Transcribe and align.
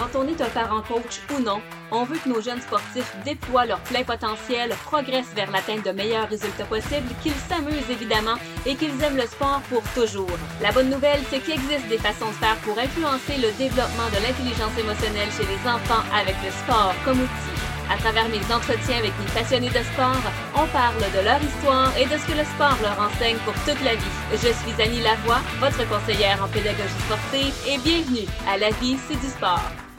Quand 0.00 0.18
on 0.18 0.26
est 0.26 0.40
un 0.40 0.48
parent 0.48 0.80
coach 0.80 1.20
ou 1.36 1.42
non, 1.42 1.60
on 1.90 2.04
veut 2.04 2.16
que 2.16 2.30
nos 2.30 2.40
jeunes 2.40 2.62
sportifs 2.62 3.14
déploient 3.22 3.66
leur 3.66 3.80
plein 3.80 4.02
potentiel, 4.02 4.70
progressent 4.86 5.34
vers 5.36 5.50
l'atteinte 5.50 5.84
de 5.84 5.90
meilleurs 5.90 6.26
résultats 6.26 6.64
possibles, 6.64 7.12
qu'ils 7.22 7.36
s'amusent 7.50 7.90
évidemment 7.90 8.36
et 8.64 8.76
qu'ils 8.76 8.96
aiment 9.02 9.18
le 9.18 9.26
sport 9.26 9.60
pour 9.68 9.82
toujours. 9.92 10.38
La 10.62 10.72
bonne 10.72 10.88
nouvelle, 10.88 11.20
c'est 11.28 11.40
qu'il 11.40 11.52
existe 11.52 11.86
des 11.88 11.98
façons 11.98 12.28
de 12.28 12.40
faire 12.40 12.56
pour 12.64 12.78
influencer 12.78 13.36
le 13.36 13.52
développement 13.58 14.08
de 14.08 14.24
l'intelligence 14.24 14.72
émotionnelle 14.80 15.28
chez 15.36 15.44
les 15.44 15.68
enfants 15.68 16.04
avec 16.16 16.36
le 16.42 16.50
sport 16.50 16.94
comme 17.04 17.20
outil. 17.20 17.60
À 17.92 17.98
travers 17.98 18.30
mes 18.30 18.40
entretiens 18.54 19.04
avec 19.04 19.12
les 19.20 19.32
passionnés 19.38 19.68
de 19.68 19.84
sport, 19.92 20.24
on 20.56 20.66
parle 20.68 21.04
de 21.12 21.24
leur 21.26 21.42
histoire 21.42 21.92
et 21.98 22.06
de 22.06 22.16
ce 22.16 22.24
que 22.24 22.38
le 22.38 22.44
sport 22.56 22.78
leur 22.80 22.96
enseigne 22.98 23.36
pour 23.44 23.52
toute 23.68 23.84
la 23.84 23.96
vie. 23.96 24.16
Je 24.32 24.48
suis 24.48 24.80
Annie 24.80 25.02
Lavoie, 25.02 25.44
votre 25.60 25.86
conseillère 25.90 26.42
en 26.42 26.48
pédagogie 26.48 27.04
sportive 27.04 27.52
et 27.68 27.76
bienvenue 27.84 28.28
à 28.48 28.56
La 28.56 28.70
vie, 28.80 28.96
c'est 29.06 29.20
du 29.20 29.26
sport. 29.26 29.89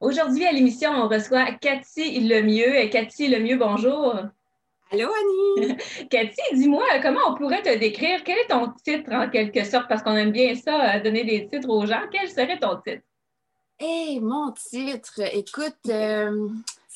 Aujourd'hui, 0.00 0.46
à 0.46 0.52
l'émission, 0.52 0.92
on 0.92 1.08
reçoit 1.08 1.52
Cathy 1.60 2.20
Lemieux. 2.20 2.88
Cathy 2.88 3.28
Lemieux, 3.28 3.58
bonjour. 3.58 4.14
Allô, 4.90 5.08
Annie. 5.12 5.76
Cathy, 6.10 6.40
dis-moi, 6.54 6.86
comment 7.02 7.20
on 7.28 7.34
pourrait 7.34 7.60
te 7.60 7.78
décrire? 7.78 8.24
Quel 8.24 8.38
est 8.38 8.48
ton 8.48 8.72
titre, 8.82 9.12
en 9.12 9.28
quelque 9.28 9.62
sorte, 9.62 9.88
parce 9.90 10.02
qu'on 10.02 10.16
aime 10.16 10.32
bien 10.32 10.54
ça, 10.54 10.96
euh, 10.96 11.02
donner 11.02 11.24
des 11.24 11.46
titres 11.46 11.68
aux 11.68 11.84
gens. 11.84 12.00
Quel 12.10 12.30
serait 12.30 12.58
ton 12.58 12.76
titre? 12.76 13.02
Eh, 13.78 14.18
mon 14.20 14.52
titre, 14.52 15.20
écoute, 15.34 15.76
euh, 15.90 16.48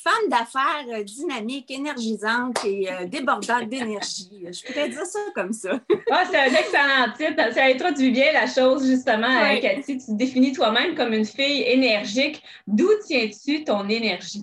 femme 0.05 0.29
d'affaires 0.29 0.99
euh, 0.99 1.03
dynamique, 1.03 1.71
énergisante 1.71 2.63
et 2.65 2.93
euh, 2.93 3.07
débordante 3.07 3.69
d'énergie. 3.69 4.45
Je 4.53 4.67
pourrais 4.67 4.91
dire 4.91 5.07
ça 5.07 5.19
comme 5.35 5.53
ça. 5.53 5.81
ah, 6.11 6.25
c'est 6.31 6.39
un 6.39 6.55
excellent 6.55 7.13
titre. 7.17 7.55
Ça 7.55 7.65
introduit 7.65 8.11
bien 8.11 8.33
la 8.33 8.47
chose, 8.47 8.87
justement, 8.87 9.59
Cathy. 9.61 9.99
Tu 9.99 10.07
te 10.07 10.13
définis 10.13 10.53
toi-même 10.53 10.95
comme 10.95 11.15
une 11.15 11.25
fille 11.25 11.63
énergique. 11.63 12.43
D'où 12.67 12.89
tiens-tu 13.07 13.65
ton 13.65 13.89
énergie? 13.89 14.43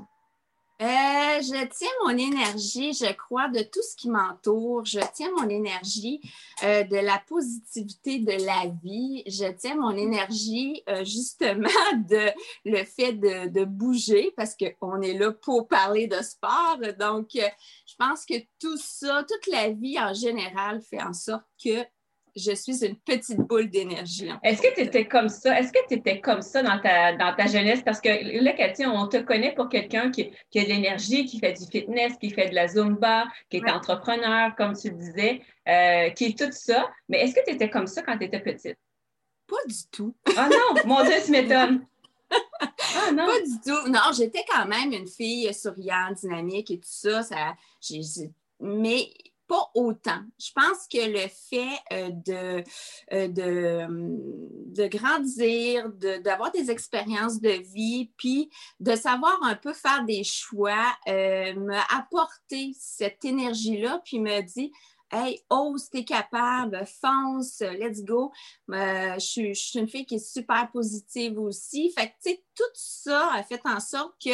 Euh, 0.81 0.85
je 0.85 1.67
tiens 1.67 1.91
mon 2.03 2.17
énergie, 2.17 2.91
je 2.93 3.11
crois, 3.13 3.49
de 3.49 3.61
tout 3.61 3.83
ce 3.83 3.95
qui 3.95 4.09
m'entoure. 4.09 4.83
Je 4.83 4.99
tiens 5.13 5.29
mon 5.37 5.47
énergie 5.47 6.19
euh, 6.63 6.83
de 6.83 6.95
la 6.95 7.21
positivité 7.27 8.17
de 8.17 8.43
la 8.43 8.65
vie. 8.83 9.21
Je 9.27 9.51
tiens 9.51 9.75
mon 9.75 9.95
énergie 9.95 10.81
euh, 10.89 11.05
justement 11.05 11.69
de 12.09 12.31
le 12.65 12.83
fait 12.83 13.13
de, 13.13 13.49
de 13.49 13.63
bouger 13.63 14.33
parce 14.35 14.55
qu'on 14.55 15.01
est 15.01 15.13
là 15.13 15.31
pour 15.31 15.67
parler 15.67 16.07
de 16.07 16.19
sport. 16.23 16.79
Donc, 16.99 17.29
je 17.33 17.95
pense 17.99 18.25
que 18.25 18.39
tout 18.59 18.77
ça, 18.77 19.23
toute 19.29 19.53
la 19.53 19.69
vie 19.69 19.99
en 19.99 20.15
général 20.15 20.81
fait 20.81 21.01
en 21.01 21.13
sorte 21.13 21.45
que 21.63 21.85
je 22.35 22.53
suis 22.53 22.85
une 22.85 22.95
petite 22.95 23.39
boule 23.39 23.69
d'énergie. 23.69 24.29
Est-ce 24.43 24.61
que 24.61 24.73
tu 24.73 24.81
étais 24.81 25.07
comme 25.07 25.29
ça? 25.29 25.59
Est-ce 25.59 25.71
que 25.71 25.79
tu 25.87 25.95
étais 25.95 26.19
comme 26.21 26.41
ça 26.41 26.63
dans 26.63 26.79
ta, 26.79 27.15
dans 27.15 27.35
ta 27.35 27.47
jeunesse? 27.47 27.81
Parce 27.83 27.99
que 27.99 28.09
là, 28.43 28.53
Cathy, 28.53 28.85
on 28.85 29.07
te 29.07 29.17
connaît 29.17 29.53
pour 29.53 29.69
quelqu'un 29.69 30.11
qui, 30.11 30.31
a 30.55 30.63
de 30.63 30.67
l'énergie, 30.67 31.25
qui 31.25 31.39
fait 31.39 31.53
du 31.53 31.65
fitness, 31.65 32.13
qui 32.19 32.29
fait 32.29 32.49
de 32.49 32.55
la 32.55 32.67
Zumba, 32.67 33.25
qui 33.49 33.57
est 33.57 33.69
entrepreneur, 33.69 34.55
comme 34.55 34.73
tu 34.73 34.89
le 34.89 34.95
disais, 34.95 35.41
euh, 35.67 36.09
qui 36.11 36.25
est 36.25 36.37
tout 36.37 36.51
ça. 36.51 36.89
Mais 37.09 37.21
est-ce 37.21 37.35
que 37.35 37.43
tu 37.45 37.53
étais 37.53 37.69
comme 37.69 37.87
ça 37.87 38.01
quand 38.01 38.17
tu 38.17 38.25
étais 38.25 38.39
petite? 38.39 38.77
Pas 39.47 39.65
du 39.67 39.87
tout. 39.91 40.15
Ah 40.37 40.49
non, 40.49 40.81
mon 40.85 41.03
Dieu, 41.03 41.15
tu 41.25 41.31
m'étonnes. 41.31 41.85
Ah, 42.93 43.11
non. 43.11 43.25
Pas 43.25 43.41
du 43.41 43.59
tout. 43.65 43.89
Non, 43.89 44.11
j'étais 44.15 44.43
quand 44.49 44.65
même 44.65 44.91
une 44.91 45.07
fille 45.07 45.53
souriante, 45.53 46.15
dynamique 46.15 46.71
et 46.71 46.77
tout 46.77 46.87
ça. 46.87 47.23
ça 47.23 47.55
mais 48.61 49.09
pas 49.51 49.69
autant. 49.75 50.21
Je 50.39 50.49
pense 50.55 50.87
que 50.87 51.11
le 51.11 51.27
fait 51.27 51.77
euh, 51.91 52.09
de, 52.09 52.63
euh, 53.11 53.27
de, 53.27 53.85
de, 54.73 54.87
grandir, 54.87 55.89
d'avoir 56.23 56.53
des 56.53 56.71
expériences 56.71 57.41
de 57.41 57.49
vie, 57.49 58.13
puis 58.15 58.49
de 58.79 58.95
savoir 58.95 59.37
un 59.43 59.55
peu 59.55 59.73
faire 59.73 60.05
des 60.05 60.23
choix, 60.23 60.85
euh, 61.09 61.53
m'a 61.55 61.83
apporté 61.93 62.71
cette 62.79 63.25
énergie-là, 63.25 64.01
puis 64.05 64.19
me 64.19 64.41
dit 64.41 64.71
Hey, 65.11 65.41
ose, 65.49 65.89
t'es 65.89 66.05
capable, 66.05 66.85
fonce, 67.01 67.59
let's 67.59 68.05
go. 68.05 68.31
je, 68.69 69.15
suis, 69.19 69.53
je, 69.53 69.61
suis, 69.61 69.79
une 69.79 69.89
fille 69.89 70.05
qui 70.05 70.15
est 70.15 70.31
super 70.33 70.71
positive 70.71 71.37
aussi. 71.37 71.91
Fait 71.91 72.07
que, 72.07 72.13
tu 72.23 72.29
sais, 72.29 72.43
tout 72.55 72.63
ça 72.73 73.33
a 73.33 73.43
fait 73.43 73.59
en 73.65 73.81
sorte 73.81 74.13
que 74.23 74.31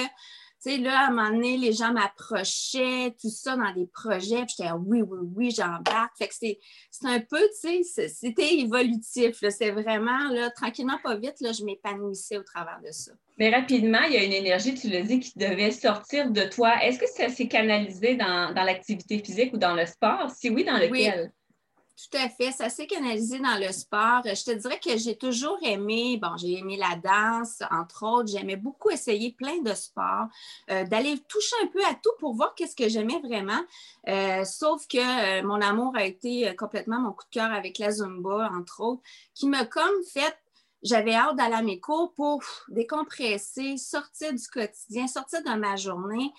sais, 0.69 0.77
là, 0.77 1.05
à 1.05 1.07
un 1.07 1.09
moment 1.11 1.29
donné, 1.29 1.57
les 1.57 1.73
gens 1.73 1.93
m'approchaient, 1.93 3.15
tout 3.19 3.29
ça, 3.29 3.55
dans 3.55 3.73
des 3.73 3.87
projets, 3.87 4.45
puis 4.45 4.55
j'étais 4.57 4.71
oui, 4.71 5.01
oui, 5.01 5.19
oui, 5.35 5.51
j'embarque. 5.51 6.17
Fait 6.17 6.27
que 6.27 6.33
c'est 6.33 6.59
un 7.03 7.19
peu, 7.19 7.41
tu 7.61 7.83
sais, 7.83 8.07
c'était 8.07 8.55
évolutif. 8.55 9.43
C'est 9.49 9.71
vraiment, 9.71 10.29
là, 10.29 10.49
tranquillement, 10.51 10.99
pas 11.03 11.15
vite, 11.15 11.39
là, 11.41 11.51
je 11.51 11.63
m'épanouissais 11.63 12.37
au 12.37 12.43
travers 12.43 12.79
de 12.83 12.91
ça. 12.91 13.11
Mais 13.37 13.49
rapidement, 13.49 14.01
il 14.07 14.13
y 14.13 14.17
a 14.17 14.23
une 14.23 14.33
énergie, 14.33 14.73
tu 14.73 14.89
l'as 14.89 15.03
dit, 15.03 15.19
qui 15.19 15.37
devait 15.37 15.71
sortir 15.71 16.31
de 16.31 16.43
toi. 16.43 16.83
Est-ce 16.83 16.99
que 16.99 17.07
ça 17.07 17.29
s'est 17.29 17.47
canalisé 17.47 18.15
dans, 18.15 18.53
l'activité 18.55 19.19
physique 19.19 19.53
ou 19.53 19.57
dans 19.57 19.75
le 19.75 19.85
sport? 19.85 20.31
Si 20.31 20.49
oui, 20.49 20.63
dans 20.63 20.77
lequel? 20.77 21.31
Tout 21.97 22.15
à 22.15 22.29
fait. 22.29 22.51
Ça 22.51 22.69
s'est 22.69 22.85
canalisé 22.85 23.39
dans 23.39 23.59
le 23.59 23.71
sport. 23.71 24.21
Je 24.23 24.43
te 24.43 24.51
dirais 24.51 24.79
que 24.79 24.97
j'ai 24.97 25.17
toujours 25.17 25.57
aimé, 25.63 26.19
bon, 26.21 26.37
j'ai 26.37 26.59
aimé 26.59 26.77
la 26.77 26.95
danse, 26.95 27.63
entre 27.71 28.03
autres. 28.05 28.29
J'aimais 28.29 28.55
beaucoup 28.55 28.91
essayer 28.91 29.31
plein 29.31 29.63
de 29.63 29.73
sports, 29.73 30.27
euh, 30.69 30.83
d'aller 30.85 31.17
toucher 31.27 31.55
un 31.63 31.67
peu 31.67 31.83
à 31.85 31.95
tout 31.95 32.11
pour 32.19 32.35
voir 32.35 32.53
qu'est-ce 32.53 32.75
que 32.75 32.87
j'aimais 32.87 33.19
vraiment. 33.23 33.61
Euh, 34.07 34.43
sauf 34.43 34.87
que 34.87 35.39
euh, 35.39 35.43
mon 35.43 35.59
amour 35.59 35.95
a 35.95 36.05
été 36.05 36.55
complètement 36.55 36.99
mon 36.99 37.13
coup 37.13 37.25
de 37.25 37.33
cœur 37.33 37.51
avec 37.51 37.79
la 37.79 37.89
Zumba, 37.89 38.51
entre 38.53 38.81
autres, 38.81 39.01
qui 39.33 39.47
m'a 39.47 39.65
comme 39.65 40.03
fait 40.13 40.37
j'avais 40.83 41.15
hâte 41.15 41.35
d'aller 41.35 41.55
à 41.55 41.61
mes 41.61 41.79
cours 41.79 42.13
pour 42.13 42.43
décompresser, 42.69 43.77
sortir 43.77 44.33
du 44.33 44.47
quotidien, 44.47 45.07
sortir 45.07 45.43
de 45.43 45.55
ma 45.55 45.75
journée. 45.75 46.31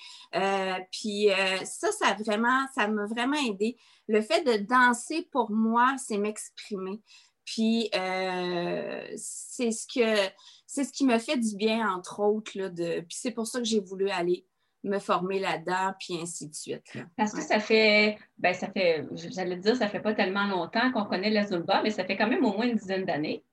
puis 0.92 1.28
ça, 1.64 1.90
ça 1.92 2.14
vraiment, 2.14 2.66
ça 2.74 2.88
m'a 2.88 3.06
vraiment 3.06 3.38
aidé 3.48 3.76
le 4.08 4.22
fait 4.22 4.42
de 4.42 4.64
danser 4.64 5.28
pour 5.30 5.50
moi, 5.50 5.94
c'est 5.98 6.18
m'exprimer. 6.18 7.00
Puis 7.44 7.88
euh, 7.94 9.06
c'est 9.16 9.70
ce 9.70 9.86
que 9.86 10.32
c'est 10.66 10.84
ce 10.84 10.92
qui 10.92 11.06
me 11.06 11.18
fait 11.18 11.36
du 11.36 11.56
bien, 11.56 11.88
entre 11.90 12.20
autres. 12.20 12.52
Là, 12.54 12.68
de, 12.68 13.00
puis 13.00 13.16
c'est 13.18 13.30
pour 13.30 13.46
ça 13.46 13.58
que 13.58 13.64
j'ai 13.64 13.80
voulu 13.80 14.10
aller 14.10 14.46
me 14.84 14.98
former 14.98 15.40
là-dedans, 15.40 15.92
puis 15.98 16.18
ainsi 16.20 16.48
de 16.48 16.54
suite. 16.54 16.98
Parce 17.16 17.32
que 17.32 17.42
ça 17.42 17.58
fait, 17.58 18.18
ben 18.38 18.54
ça 18.54 18.70
fait, 18.70 19.06
j'allais 19.12 19.56
dire, 19.56 19.76
ça 19.76 19.88
fait 19.88 20.00
pas 20.00 20.14
tellement 20.14 20.46
longtemps 20.46 20.92
qu'on 20.92 21.04
connaît 21.04 21.30
la 21.30 21.46
Zumba, 21.46 21.82
mais 21.82 21.90
ça 21.90 22.04
fait 22.04 22.16
quand 22.16 22.28
même 22.28 22.44
au 22.44 22.52
moins 22.52 22.66
une 22.66 22.76
dizaine 22.76 23.04
d'années. 23.04 23.44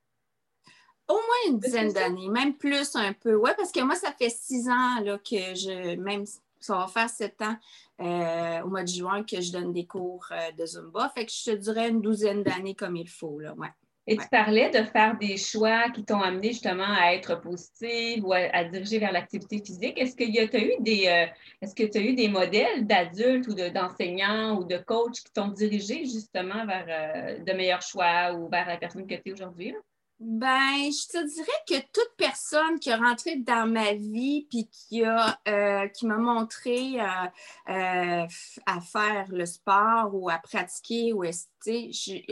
Au 1.07 1.13
moins 1.13 1.51
une 1.53 1.59
dizaine 1.59 1.93
d'années, 1.93 2.29
même 2.29 2.55
plus 2.55 2.95
un 2.95 3.13
peu. 3.13 3.35
Oui, 3.35 3.51
parce 3.57 3.71
que 3.71 3.81
moi, 3.81 3.95
ça 3.95 4.11
fait 4.11 4.29
six 4.29 4.67
ans 4.67 4.99
là, 5.03 5.17
que 5.19 5.55
je, 5.55 5.95
même 5.97 6.25
ça 6.65 6.77
va 6.77 6.87
faire 6.87 7.09
sept 7.09 7.41
ans 7.41 7.55
euh, 8.01 8.61
au 8.63 8.69
mois 8.69 8.83
de 8.83 8.87
juin 8.87 9.23
que 9.23 9.39
je 9.39 9.51
donne 9.51 9.71
des 9.71 9.85
cours 9.85 10.27
euh, 10.31 10.51
de 10.57 10.65
Zumba. 10.65 11.11
Fait 11.15 11.25
que 11.25 11.31
je 11.31 11.51
te 11.51 11.55
dirais 11.55 11.89
une 11.89 12.01
douzaine 12.01 12.43
d'années 12.43 12.75
comme 12.75 12.95
il 12.95 13.07
faut. 13.07 13.39
Là. 13.39 13.53
Ouais. 13.53 13.69
Et 14.07 14.17
tu 14.17 14.27
parlais 14.29 14.69
de 14.69 14.83
faire 14.83 15.17
des 15.17 15.35
choix 15.35 15.89
qui 15.89 16.03
t'ont 16.03 16.21
amené 16.21 16.49
justement 16.49 16.85
à 16.87 17.13
être 17.13 17.41
positive 17.41 18.23
ou 18.23 18.33
à, 18.33 18.63
diriger 18.65 18.99
vers 18.99 19.11
l'activité 19.11 19.63
physique. 19.65 19.99
Est-ce 19.99 20.15
que 20.15 20.23
tu 20.23 20.55
as 20.55 20.59
eu 20.59 20.73
des 20.79 21.07
euh, 21.07 21.25
est-ce 21.61 21.73
que 21.73 21.83
tu 21.83 21.97
as 21.97 22.01
eu 22.01 22.13
des 22.13 22.27
modèles 22.27 22.85
d'adultes 22.85 23.47
ou 23.47 23.53
d'enseignants 23.53 24.59
ou 24.59 24.63
de 24.63 24.77
coachs 24.77 25.15
qui 25.15 25.33
t'ont 25.33 25.47
dirigé 25.47 26.05
justement 26.05 26.67
vers 26.67 27.39
de 27.43 27.53
meilleurs 27.53 27.81
choix 27.81 28.33
ou 28.33 28.47
vers 28.47 28.67
la 28.67 28.77
personne 28.77 29.07
que 29.07 29.15
tu 29.15 29.29
es 29.29 29.31
aujourd'hui? 29.31 29.73
Ben, 30.21 30.91
je 30.91 31.07
te 31.09 31.27
dirais 31.27 31.47
que 31.67 31.75
toute 31.91 32.15
personne 32.17 32.79
qui 32.79 32.89
est 32.89 32.95
rentrée 32.95 33.35
dans 33.35 33.69
ma 33.69 33.93
vie 33.93 34.47
puis 34.49 34.69
qui 34.69 35.03
a 35.03 35.37
euh, 35.45 35.89
qui 35.89 36.05
m'a 36.05 36.15
montré 36.15 37.01
euh, 37.01 37.05
euh, 37.69 38.25
à 38.65 38.81
faire 38.81 39.25
le 39.29 39.45
sport 39.45 40.11
ou 40.13 40.29
à 40.29 40.37
pratiquer 40.37 41.11
ou 41.11 41.23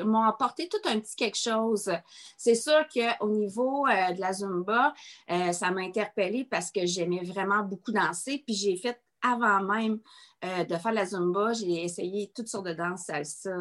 m'ont 0.06 0.24
apporté 0.24 0.70
tout 0.70 0.78
un 0.86 0.98
petit 1.02 1.18
quelque 1.18 1.38
chose. 1.38 1.92
C'est 2.38 2.56
sûr 2.56 2.86
qu'au 2.88 3.28
niveau 3.28 3.86
de 3.86 4.20
la 4.20 4.32
Zumba, 4.32 4.94
ça 5.52 5.72
m'a 5.72 5.82
interpellée 5.82 6.46
parce 6.46 6.72
que 6.72 6.86
j'aimais 6.86 7.24
vraiment 7.26 7.64
beaucoup 7.64 7.91
danser. 7.91 8.44
Puis 8.46 8.56
j'ai 8.56 8.78
fait 8.78 9.02
avant 9.22 9.62
même 9.62 10.00
de 10.41 10.76
faire 10.78 10.94
la 10.94 11.06
Zumba, 11.06 11.52
j'ai 11.52 11.84
essayé 11.84 12.32
toutes 12.34 12.47
sortes 12.47 12.68
de 12.68 12.74
danses 12.74 13.06
salsa 13.06 13.52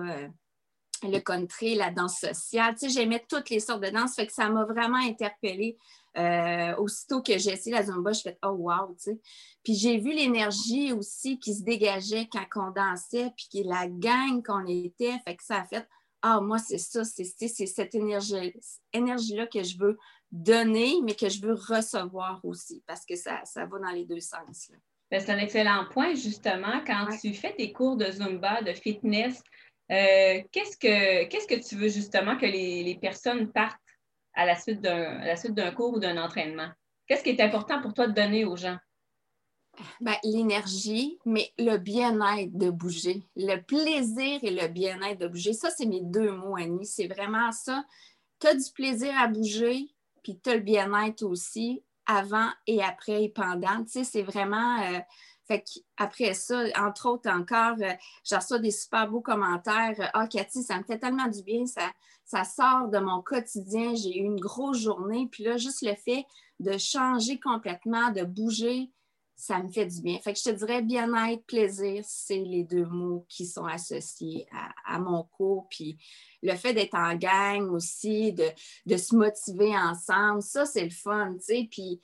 le 1.08 1.20
country, 1.20 1.74
la 1.74 1.90
danse 1.90 2.18
sociale. 2.18 2.74
Tu 2.74 2.86
sais, 2.86 3.00
j'aimais 3.00 3.24
toutes 3.28 3.50
les 3.50 3.60
sortes 3.60 3.82
de 3.82 3.90
danse, 3.90 4.14
fait 4.14 4.26
que 4.26 4.32
ça 4.32 4.48
m'a 4.48 4.64
vraiment 4.64 4.98
interpellée. 4.98 5.76
Euh, 6.18 6.76
aussitôt 6.76 7.22
que 7.22 7.38
j'ai 7.38 7.52
essayé 7.52 7.74
la 7.74 7.84
Zumba, 7.84 8.12
je 8.12 8.20
fais 8.20 8.38
Oh 8.44 8.50
wow, 8.50 8.94
tu 8.94 9.12
sais. 9.12 9.20
Puis 9.64 9.74
j'ai 9.74 9.98
vu 9.98 10.12
l'énergie 10.12 10.92
aussi 10.92 11.38
qui 11.38 11.54
se 11.54 11.62
dégageait 11.62 12.28
quand 12.30 12.44
on 12.56 12.70
dansait, 12.70 13.32
puis 13.36 13.62
la 13.64 13.88
gang 13.88 14.42
qu'on 14.44 14.66
était, 14.66 15.18
fait 15.26 15.36
que 15.36 15.44
ça 15.44 15.60
a 15.60 15.64
fait 15.64 15.88
Ah, 16.20 16.40
moi, 16.40 16.58
c'est 16.58 16.78
ça, 16.78 17.04
c'est 17.04 17.24
cette 17.24 17.94
énergie-là 17.94 18.50
énergie 18.92 19.36
que 19.52 19.62
je 19.62 19.78
veux 19.78 19.96
donner, 20.30 20.96
mais 21.02 21.14
que 21.14 21.28
je 21.28 21.40
veux 21.40 21.54
recevoir 21.54 22.40
aussi, 22.44 22.82
parce 22.86 23.04
que 23.04 23.16
ça, 23.16 23.40
ça 23.44 23.66
va 23.66 23.78
dans 23.78 23.90
les 23.90 24.04
deux 24.04 24.20
sens. 24.20 24.70
Ben, 25.10 25.20
c'est 25.20 25.30
un 25.32 25.38
excellent 25.38 25.84
point, 25.90 26.14
justement, 26.14 26.82
quand 26.86 27.06
tu 27.20 27.34
fais 27.34 27.54
tes 27.54 27.70
cours 27.70 27.96
de 27.96 28.10
Zumba, 28.10 28.62
de 28.62 28.72
fitness, 28.72 29.42
qu'est-ce, 30.50 30.76
que, 30.76 31.24
qu'est-ce 31.24 31.46
que 31.46 31.68
tu 31.68 31.76
veux 31.76 31.88
justement 31.88 32.36
que 32.36 32.46
les, 32.46 32.98
personnes 33.00 33.52
partent 33.52 33.80
à 34.34 34.46
la 34.46 34.56
suite 34.56 34.80
d'un 34.80 35.70
cours 35.72 35.94
ou 35.94 35.98
d'un 35.98 36.16
entraînement? 36.22 36.70
Qu'est-ce 37.06 37.22
qui 37.22 37.30
est 37.30 37.40
important 37.40 37.82
pour 37.82 37.92
toi 37.92 38.06
de 38.06 38.12
donner 38.12 38.44
aux 38.44 38.56
gens? 38.56 38.78
Ben, 40.00 40.16
l'énergie, 40.22 41.18
mais 41.24 41.50
le 41.58 41.78
bien-être 41.78 42.56
de 42.56 42.70
bouger. 42.70 43.22
Le 43.36 43.56
plaisir 43.56 44.38
et 44.42 44.50
le 44.50 44.68
bien-être 44.68 45.18
de 45.18 45.28
bouger. 45.28 45.54
Ça, 45.54 45.70
c'est 45.70 45.86
mes 45.86 46.02
deux 46.02 46.32
mots, 46.32 46.56
Annie. 46.56 46.86
C'est 46.86 47.06
vraiment 47.06 47.50
ça. 47.52 47.84
Tu 48.38 48.46
as 48.46 48.54
du 48.54 48.70
plaisir 48.74 49.12
à 49.18 49.28
bouger, 49.28 49.88
puis 50.22 50.38
tu 50.42 50.50
as 50.50 50.56
le 50.56 50.60
bien-être 50.60 51.22
aussi, 51.22 51.82
avant 52.06 52.50
et 52.66 52.82
après 52.82 53.24
et 53.24 53.28
pendant. 53.28 53.84
C'est 53.86 54.22
vraiment. 54.22 54.82
Euh, 54.82 55.00
après 55.96 56.34
ça, 56.34 56.64
entre 56.78 57.08
autres 57.08 57.30
encore, 57.30 57.76
euh, 57.80 57.92
j'en 58.24 58.38
reçois 58.38 58.58
des 58.58 58.70
super 58.70 59.08
beaux 59.08 59.20
commentaires. 59.20 60.10
Ah, 60.14 60.26
Cathy, 60.26 60.62
ça 60.62 60.78
me 60.78 60.84
fait 60.84 60.98
tellement 60.98 61.28
du 61.28 61.42
bien, 61.42 61.66
ça, 61.66 61.90
ça 62.24 62.44
sort 62.44 62.88
de 62.88 62.98
mon 62.98 63.22
quotidien. 63.22 63.94
J'ai 63.94 64.18
eu 64.18 64.24
une 64.24 64.40
grosse 64.40 64.78
journée. 64.78 65.28
Puis 65.30 65.44
là, 65.44 65.56
juste 65.56 65.82
le 65.82 65.94
fait 65.94 66.24
de 66.60 66.78
changer 66.78 67.38
complètement, 67.38 68.10
de 68.10 68.22
bouger, 68.22 68.90
ça 69.42 69.60
me 69.60 69.70
fait 69.70 69.86
du 69.86 70.00
bien. 70.02 70.18
Fait 70.20 70.32
que 70.32 70.38
je 70.38 70.44
te 70.44 70.50
dirais 70.50 70.82
bien-être, 70.82 71.44
plaisir, 71.46 72.04
c'est 72.06 72.38
les 72.38 72.62
deux 72.62 72.86
mots 72.86 73.26
qui 73.28 73.44
sont 73.44 73.64
associés 73.64 74.46
à, 74.86 74.98
mon 75.00 75.24
cours. 75.24 75.66
Puis 75.68 75.98
le 76.42 76.54
fait 76.54 76.74
d'être 76.74 76.94
en 76.94 77.16
gang 77.16 77.68
aussi, 77.72 78.32
de, 78.32 78.46
de 78.86 78.96
se 78.96 79.16
motiver 79.16 79.76
ensemble, 79.76 80.42
ça, 80.42 80.64
c'est 80.64 80.84
le 80.84 80.90
fun, 80.90 81.34
tu 81.34 81.44
sais. 81.44 81.68
Puis 81.68 82.00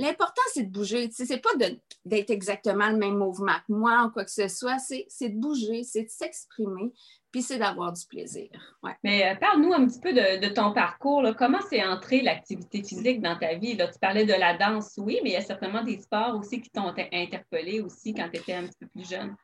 l'important, 0.00 0.42
c'est 0.52 0.64
de 0.64 0.72
bouger. 0.72 1.10
Sais, 1.10 1.26
c'est 1.26 1.40
pas 1.40 1.50
d'être 2.04 2.30
exactement 2.30 2.88
le 2.88 2.96
même 2.96 3.16
mouvement 3.16 3.56
que 3.66 3.72
moi 3.72 4.04
ou 4.06 4.10
quoi 4.10 4.24
que 4.24 4.30
ce 4.30 4.48
soit, 4.48 4.78
c'est 4.78 5.28
de 5.28 5.38
bouger, 5.38 5.84
c'est 5.84 6.04
de 6.04 6.10
s'exprimer 6.10 6.92
puis 7.30 7.42
c'est 7.42 7.58
d'avoir 7.58 7.92
du 7.92 8.04
plaisir. 8.06 8.48
Mais 9.04 9.24
euh, 9.24 9.36
parle-nous 9.36 9.72
un 9.72 9.86
petit 9.86 10.00
peu 10.00 10.12
de, 10.12 10.48
ton 10.48 10.72
parcours. 10.72 11.24
Comment 11.38 11.60
c'est 11.68 11.84
entré 11.84 12.22
l'activité 12.22 12.82
physique 12.82 13.20
dans 13.20 13.38
ta 13.38 13.54
vie? 13.54 13.76
Là, 13.76 13.86
tu 13.88 13.98
parlais 14.00 14.24
de 14.24 14.32
la 14.32 14.56
danse, 14.56 14.94
oui, 14.98 15.20
mais 15.22 15.30
il 15.30 15.32
y 15.34 15.36
a 15.36 15.40
certainement 15.40 15.84
des 15.84 15.98
sports 15.98 16.36
aussi 16.36 16.60
qui 16.60 16.70
t'ont 16.70 16.92
interpellé 17.12 17.80
aussi 17.80 18.14
quand 18.14 18.28
tu 18.32 18.40
étais 18.40 18.54
un 18.54 18.66
petit 18.66 18.78
peu 18.80 18.86
plus 18.88 19.08
jeune. 19.08 19.36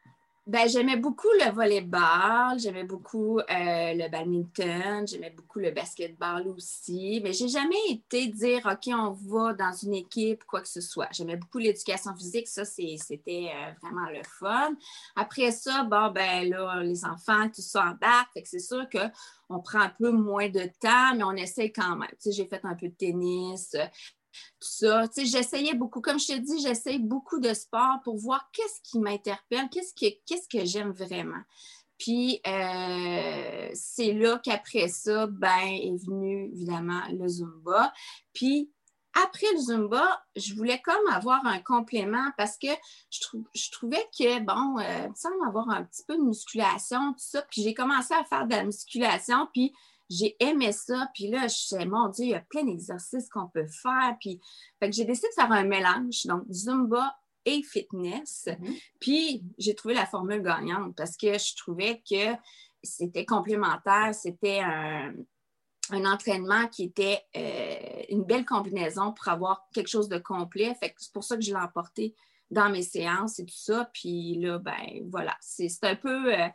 Ben, 0.46 0.68
j'aimais 0.68 0.96
beaucoup 0.96 1.26
le 1.40 1.50
volleyball, 1.50 2.56
j'aimais 2.60 2.84
beaucoup 2.84 3.40
euh, 3.40 3.44
le 3.50 4.08
badminton, 4.08 5.04
j'aimais 5.04 5.30
beaucoup 5.36 5.58
le 5.58 5.72
basketball 5.72 6.46
aussi, 6.46 7.20
mais 7.24 7.32
j'ai 7.32 7.48
jamais 7.48 7.74
été 7.90 8.28
dire 8.28 8.60
OK, 8.64 8.94
on 8.94 9.10
va 9.10 9.54
dans 9.54 9.72
une 9.72 9.94
équipe, 9.94 10.44
quoi 10.44 10.60
que 10.60 10.68
ce 10.68 10.80
soit. 10.80 11.08
J'aimais 11.10 11.34
beaucoup 11.34 11.58
l'éducation 11.58 12.14
physique, 12.14 12.46
ça 12.46 12.64
c'était 12.64 13.50
euh, 13.52 13.72
vraiment 13.82 14.08
le 14.08 14.22
fun. 14.38 14.70
Après 15.16 15.50
ça, 15.50 15.82
bon 15.82 16.12
ben 16.12 16.48
là, 16.48 16.80
les 16.80 17.04
enfants, 17.04 17.48
tout 17.48 17.60
ça 17.62 17.82
embarque, 17.82 18.32
fait 18.34 18.42
que 18.42 18.48
c'est 18.48 18.60
sûr 18.60 18.86
qu'on 18.88 19.60
prend 19.60 19.80
un 19.80 19.92
peu 19.98 20.12
moins 20.12 20.48
de 20.48 20.70
temps, 20.80 21.16
mais 21.16 21.24
on 21.24 21.32
essaie 21.32 21.72
quand 21.72 21.96
même. 21.96 22.08
Tu 22.22 22.30
sais, 22.30 22.32
j'ai 22.32 22.46
fait 22.46 22.60
un 22.64 22.76
peu 22.76 22.86
de 22.86 22.94
tennis, 22.94 23.70
tout 23.70 23.78
ça. 24.60 25.08
Tu 25.08 25.20
sais, 25.20 25.26
j'essayais 25.26 25.74
beaucoup, 25.74 26.00
comme 26.00 26.18
je 26.18 26.26
te 26.26 26.38
dis, 26.38 26.60
j'essaye 26.60 26.98
beaucoup 26.98 27.40
de 27.40 27.52
sport 27.54 28.00
pour 28.04 28.16
voir 28.16 28.50
qu'est-ce 28.52 28.80
qui 28.82 28.98
m'interpelle, 28.98 29.68
qu'est-ce 29.70 29.94
que, 29.94 30.14
qu'est-ce 30.26 30.48
que 30.48 30.64
j'aime 30.64 30.90
vraiment. 30.90 31.42
Puis 31.98 32.40
euh, 32.46 33.70
c'est 33.74 34.12
là 34.12 34.38
qu'après 34.42 34.88
ça, 34.88 35.26
ben, 35.26 35.68
est 35.68 36.06
venu 36.06 36.50
évidemment 36.52 37.00
le 37.10 37.26
Zumba. 37.26 37.92
Puis 38.34 38.70
après 39.14 39.46
le 39.54 39.58
Zumba, 39.58 40.22
je 40.36 40.54
voulais 40.54 40.80
comme 40.82 41.06
avoir 41.10 41.44
un 41.46 41.58
complément 41.60 42.30
parce 42.36 42.58
que 42.58 42.68
je, 43.10 43.70
trouvais 43.72 44.06
que, 44.18 44.40
bon, 44.40 44.78
euh, 44.78 45.08
il 45.08 45.16
semble 45.16 45.36
avoir 45.46 45.70
un 45.70 45.84
petit 45.84 46.02
peu 46.06 46.16
de 46.16 46.22
musculation, 46.22 47.12
tout 47.12 47.24
ça. 47.24 47.42
Puis 47.50 47.62
j'ai 47.62 47.72
commencé 47.72 48.12
à 48.12 48.24
faire 48.24 48.46
de 48.46 48.54
la 48.54 48.64
musculation, 48.64 49.48
puis 49.54 49.72
j'ai 50.08 50.36
aimé 50.40 50.72
ça. 50.72 51.08
Puis 51.14 51.28
là, 51.28 51.48
je 51.48 51.56
sais, 51.56 51.84
mon 51.84 52.08
Dieu, 52.08 52.24
il 52.24 52.30
y 52.30 52.34
a 52.34 52.40
plein 52.40 52.64
d'exercices 52.64 53.28
qu'on 53.28 53.48
peut 53.48 53.66
faire. 53.66 54.16
Puis, 54.20 54.40
fait 54.78 54.90
que 54.90 54.96
j'ai 54.96 55.04
décidé 55.04 55.28
de 55.28 55.34
faire 55.34 55.52
un 55.52 55.64
mélange, 55.64 56.24
donc 56.24 56.44
Zumba 56.50 57.16
et 57.44 57.62
fitness. 57.62 58.48
Mm-hmm. 58.48 58.82
Puis, 59.00 59.44
j'ai 59.58 59.74
trouvé 59.74 59.94
la 59.94 60.06
formule 60.06 60.42
gagnante 60.42 60.94
parce 60.96 61.16
que 61.16 61.38
je 61.38 61.56
trouvais 61.56 62.02
que 62.08 62.36
c'était 62.82 63.24
complémentaire, 63.24 64.14
c'était 64.14 64.60
un, 64.60 65.14
entraînement 65.90 66.66
qui 66.66 66.82
était 66.84 67.22
euh, 67.36 68.02
une 68.08 68.24
belle 68.24 68.44
combinaison 68.44 69.12
pour 69.12 69.28
avoir 69.28 69.68
quelque 69.72 69.88
chose 69.88 70.08
de 70.08 70.18
complet. 70.18 70.74
Fait 70.80 70.90
que 70.90 70.96
c'est 70.98 71.12
pour 71.12 71.22
ça 71.22 71.36
que 71.36 71.42
je 71.42 71.50
l'ai 71.50 71.60
emporté 71.60 72.14
dans 72.50 72.70
mes 72.70 72.82
séances 72.82 73.38
et 73.38 73.44
tout 73.44 73.56
ça. 73.56 73.90
Puis 73.92 74.36
là, 74.40 74.58
ben 74.58 74.74
voilà, 75.10 75.36
c'est 75.40 75.68
un 75.82 75.96
peu, 75.96 76.32
euh, 76.32 76.48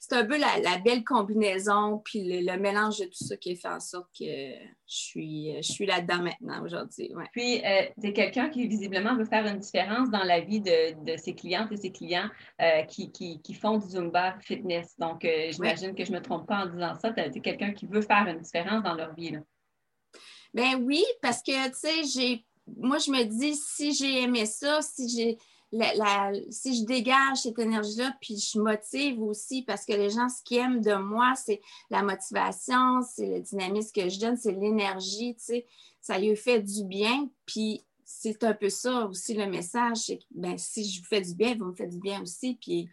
c'est 0.00 0.14
un 0.14 0.24
peu 0.24 0.38
la, 0.38 0.78
belle 0.78 1.04
combinaison, 1.04 1.98
puis 2.04 2.42
le, 2.42 2.56
mélange 2.58 2.98
de 2.98 3.04
tout 3.04 3.24
ça 3.24 3.36
qui 3.36 3.52
a 3.52 3.56
fait 3.56 3.68
en 3.68 3.80
sorte 3.80 4.08
que 4.18 4.24
je 4.24 4.64
suis, 4.86 5.56
je 5.56 5.72
suis 5.72 5.86
là-dedans 5.86 6.22
maintenant 6.22 6.64
aujourd'hui. 6.64 7.12
Puis, 7.32 7.64
euh, 7.64 7.82
tu 8.00 8.08
es 8.08 8.12
quelqu'un 8.12 8.48
qui 8.48 8.66
visiblement 8.66 9.16
veut 9.16 9.24
faire 9.24 9.46
une 9.46 9.58
différence 9.58 10.10
dans 10.10 10.24
la 10.24 10.40
vie 10.40 10.60
de, 10.60 11.16
ses 11.16 11.34
clientes 11.34 11.70
et 11.72 11.76
ses 11.76 11.92
clients 11.92 12.28
euh, 12.60 12.82
qui, 12.82 13.54
font 13.60 13.78
du 13.78 13.88
Zumba 13.88 14.36
fitness. 14.40 14.96
Donc, 14.98 15.26
j'imagine 15.50 15.94
que 15.94 16.04
je 16.04 16.12
ne 16.12 16.18
me 16.18 16.22
trompe 16.22 16.46
pas 16.46 16.64
en 16.64 16.66
disant 16.66 16.94
ça. 16.94 17.12
Tu 17.12 17.20
es 17.20 17.40
quelqu'un 17.40 17.72
qui 17.72 17.86
veut 17.86 18.02
faire 18.02 18.26
une 18.26 18.40
différence 18.40 18.82
dans 18.82 18.94
leur 18.94 19.14
vie. 19.14 19.30
Là. 19.30 19.40
Ben 20.52 20.82
oui, 20.82 21.04
parce 21.20 21.42
que, 21.42 21.68
tu 21.68 21.74
sais, 21.74 22.04
j'ai 22.04 22.46
moi, 22.76 22.98
je 22.98 23.10
me 23.10 23.24
dis, 23.24 23.54
si 23.54 23.92
j'ai 23.94 24.22
aimé 24.22 24.46
ça, 24.46 24.80
si 24.82 25.08
j'ai 25.08 25.38
si 26.50 26.78
je 26.78 26.84
dégage 26.84 27.38
cette 27.38 27.58
énergie-là, 27.58 28.16
puis 28.20 28.38
je 28.38 28.58
motive 28.58 29.20
aussi, 29.22 29.62
parce 29.62 29.84
que 29.84 29.92
les 29.92 30.10
gens, 30.10 30.28
ce 30.28 30.42
qu'ils 30.44 30.58
aiment 30.58 30.80
de 30.80 30.94
moi, 30.94 31.34
c'est 31.34 31.60
la 31.90 32.02
motivation, 32.02 33.02
c'est 33.02 33.26
le 33.26 33.40
dynamisme 33.40 33.90
que 33.94 34.08
je 34.08 34.20
donne, 34.20 34.36
c'est 34.36 34.52
l'énergie, 34.52 35.34
tu 35.34 35.44
sais, 35.44 35.66
ça 36.00 36.18
lui 36.18 36.36
fait 36.36 36.60
du 36.60 36.84
bien, 36.84 37.28
puis 37.46 37.84
c'est 38.04 38.44
un 38.44 38.54
peu 38.54 38.68
ça 38.68 39.06
aussi 39.06 39.34
le 39.34 39.46
message, 39.46 39.96
c'est 39.96 40.18
que 40.18 40.24
ben, 40.30 40.56
si 40.56 40.88
je 40.88 41.00
vous 41.00 41.06
fais 41.06 41.20
du 41.20 41.34
bien, 41.34 41.56
vous 41.56 41.66
me 41.66 41.74
faites 41.74 41.90
du 41.90 41.98
bien 41.98 42.22
aussi, 42.22 42.56
puis 42.60 42.88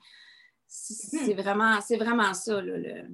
c'est 0.67 1.35
vraiment, 1.35 1.77
vraiment 1.99 2.33
ça, 2.33 2.59
le, 2.59 3.07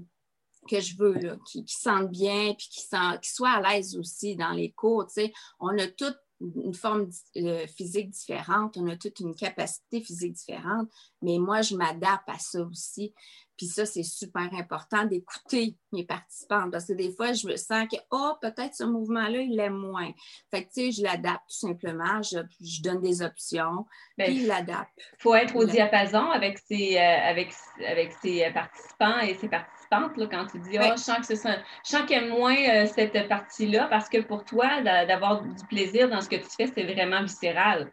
que 0.69 0.79
je 0.79 0.95
veux, 0.97 1.37
qu'ils 1.45 1.67
sentent 1.67 2.11
bien, 2.11 2.53
puis 2.57 2.69
qu'ils 2.69 3.29
soient 3.29 3.49
à 3.49 3.73
l'aise 3.73 3.97
aussi 3.97 4.37
dans 4.37 4.51
les 4.51 4.71
cours, 4.71 5.07
tu 5.07 5.15
sais. 5.15 5.33
On 5.59 5.77
a 5.77 5.87
toutes 5.87 6.19
une 6.41 6.73
forme 6.73 7.09
euh, 7.37 7.67
physique 7.67 8.09
différente, 8.09 8.77
on 8.77 8.87
a 8.87 8.95
toute 8.95 9.19
une 9.19 9.35
capacité 9.35 10.01
physique 10.01 10.33
différente, 10.33 10.89
mais 11.21 11.37
moi, 11.37 11.61
je 11.61 11.75
m'adapte 11.75 12.27
à 12.27 12.39
ça 12.39 12.61
aussi. 12.61 13.13
Puis 13.59 13.67
ça, 13.67 13.85
c'est 13.85 14.03
super 14.03 14.47
important 14.53 15.03
d'écouter 15.03 15.75
mes 15.91 16.05
participants 16.05 16.69
parce 16.71 16.85
que 16.85 16.93
des 16.93 17.11
fois, 17.11 17.33
je 17.33 17.45
me 17.45 17.57
sens 17.57 17.89
que, 17.91 17.97
oh, 18.09 18.31
peut-être 18.41 18.73
ce 18.73 18.85
mouvement-là, 18.85 19.41
il 19.41 19.53
l'aime 19.57 19.75
moins. 19.75 20.13
Fait 20.49 20.63
que, 20.63 20.69
tu 20.73 20.79
sais, 20.79 20.91
je 20.93 21.03
l'adapte 21.03 21.43
tout 21.49 21.67
simplement, 21.67 22.21
je, 22.21 22.81
donne 22.81 23.01
des 23.01 23.21
options, 23.21 23.85
ben, 24.17 24.27
puis 24.27 24.43
il 24.43 24.47
l'adapte. 24.47 24.89
Il 24.95 25.21
faut 25.21 25.35
être 25.35 25.53
au 25.57 25.65
diapason 25.65 26.31
avec 26.31 26.57
ses, 26.57 26.95
euh, 26.95 27.29
avec, 27.29 27.51
avec 27.85 28.13
ses 28.21 28.45
euh, 28.45 28.51
participants 28.53 29.19
et 29.19 29.33
ses 29.33 29.49
participantes 29.49 30.15
là, 30.15 30.27
quand 30.31 30.45
tu 30.45 30.59
dis, 30.59 30.77
oh, 30.79 30.93
je 30.95 31.01
sens 31.01 31.27
que 31.27 31.35
ce 31.35 31.49
je 31.83 32.05
qu'il 32.05 32.15
aime 32.15 32.29
moins 32.29 32.55
euh, 32.55 32.85
cette 32.85 33.27
partie-là 33.27 33.87
parce 33.87 34.07
que 34.07 34.21
pour 34.21 34.45
toi, 34.45 34.81
d'avoir 34.81 35.43
du 35.43 35.65
plaisir 35.65 36.07
dans 36.07 36.21
ce 36.21 36.29
que 36.29 36.37
tu 36.37 36.49
fais, 36.49 36.71
c'est 36.73 36.85
vraiment 36.85 37.23
viscéral. 37.23 37.91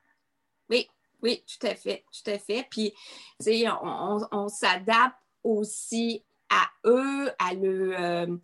Oui, 0.71 0.89
oui, 1.25 1.45
tout 1.45 1.67
à 1.67 1.75
fait, 1.75 2.05
tout 2.13 2.31
à 2.31 2.39
fait. 2.39 2.69
Puis, 2.71 2.93
tu 3.41 3.47
sais, 3.47 3.65
on 3.83 4.47
s'adapte 4.47 5.17
aussi 5.47 6.25
à 6.51 6.69
eux, 6.89 7.31
à 7.39 7.55
le, 7.55 7.99
euh, 7.99 8.37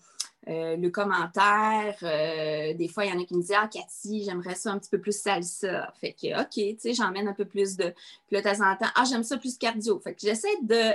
euh, 0.48 0.76
le 0.76 0.90
commentaire. 0.90 1.96
Euh, 2.02 2.74
des 2.74 2.88
fois, 2.88 3.04
il 3.04 3.12
y 3.12 3.16
en 3.16 3.20
a 3.20 3.24
qui 3.24 3.34
me 3.34 3.40
disent 3.40 3.54
Ah, 3.56 3.68
Cathy, 3.68 4.24
j'aimerais 4.24 4.54
ça 4.54 4.72
un 4.72 4.78
petit 4.78 4.90
peu 4.90 5.00
plus 5.00 5.16
salsa. 5.16 5.92
Fait 6.00 6.12
que, 6.12 6.40
OK, 6.40 6.50
tu 6.50 6.76
sais, 6.78 6.94
j'emmène 6.94 7.28
un 7.28 7.34
peu 7.34 7.44
plus 7.44 7.76
de. 7.76 7.94
Puis 8.26 8.36
là, 8.36 8.40
de 8.40 8.48
temps 8.48 8.66
en 8.66 8.76
temps, 8.76 8.92
Ah, 8.94 9.04
j'aime 9.08 9.22
ça 9.22 9.36
plus 9.36 9.56
cardio. 9.56 9.98
Fait 10.00 10.14
que 10.14 10.20
j'essaie 10.20 10.56
de 10.62 10.92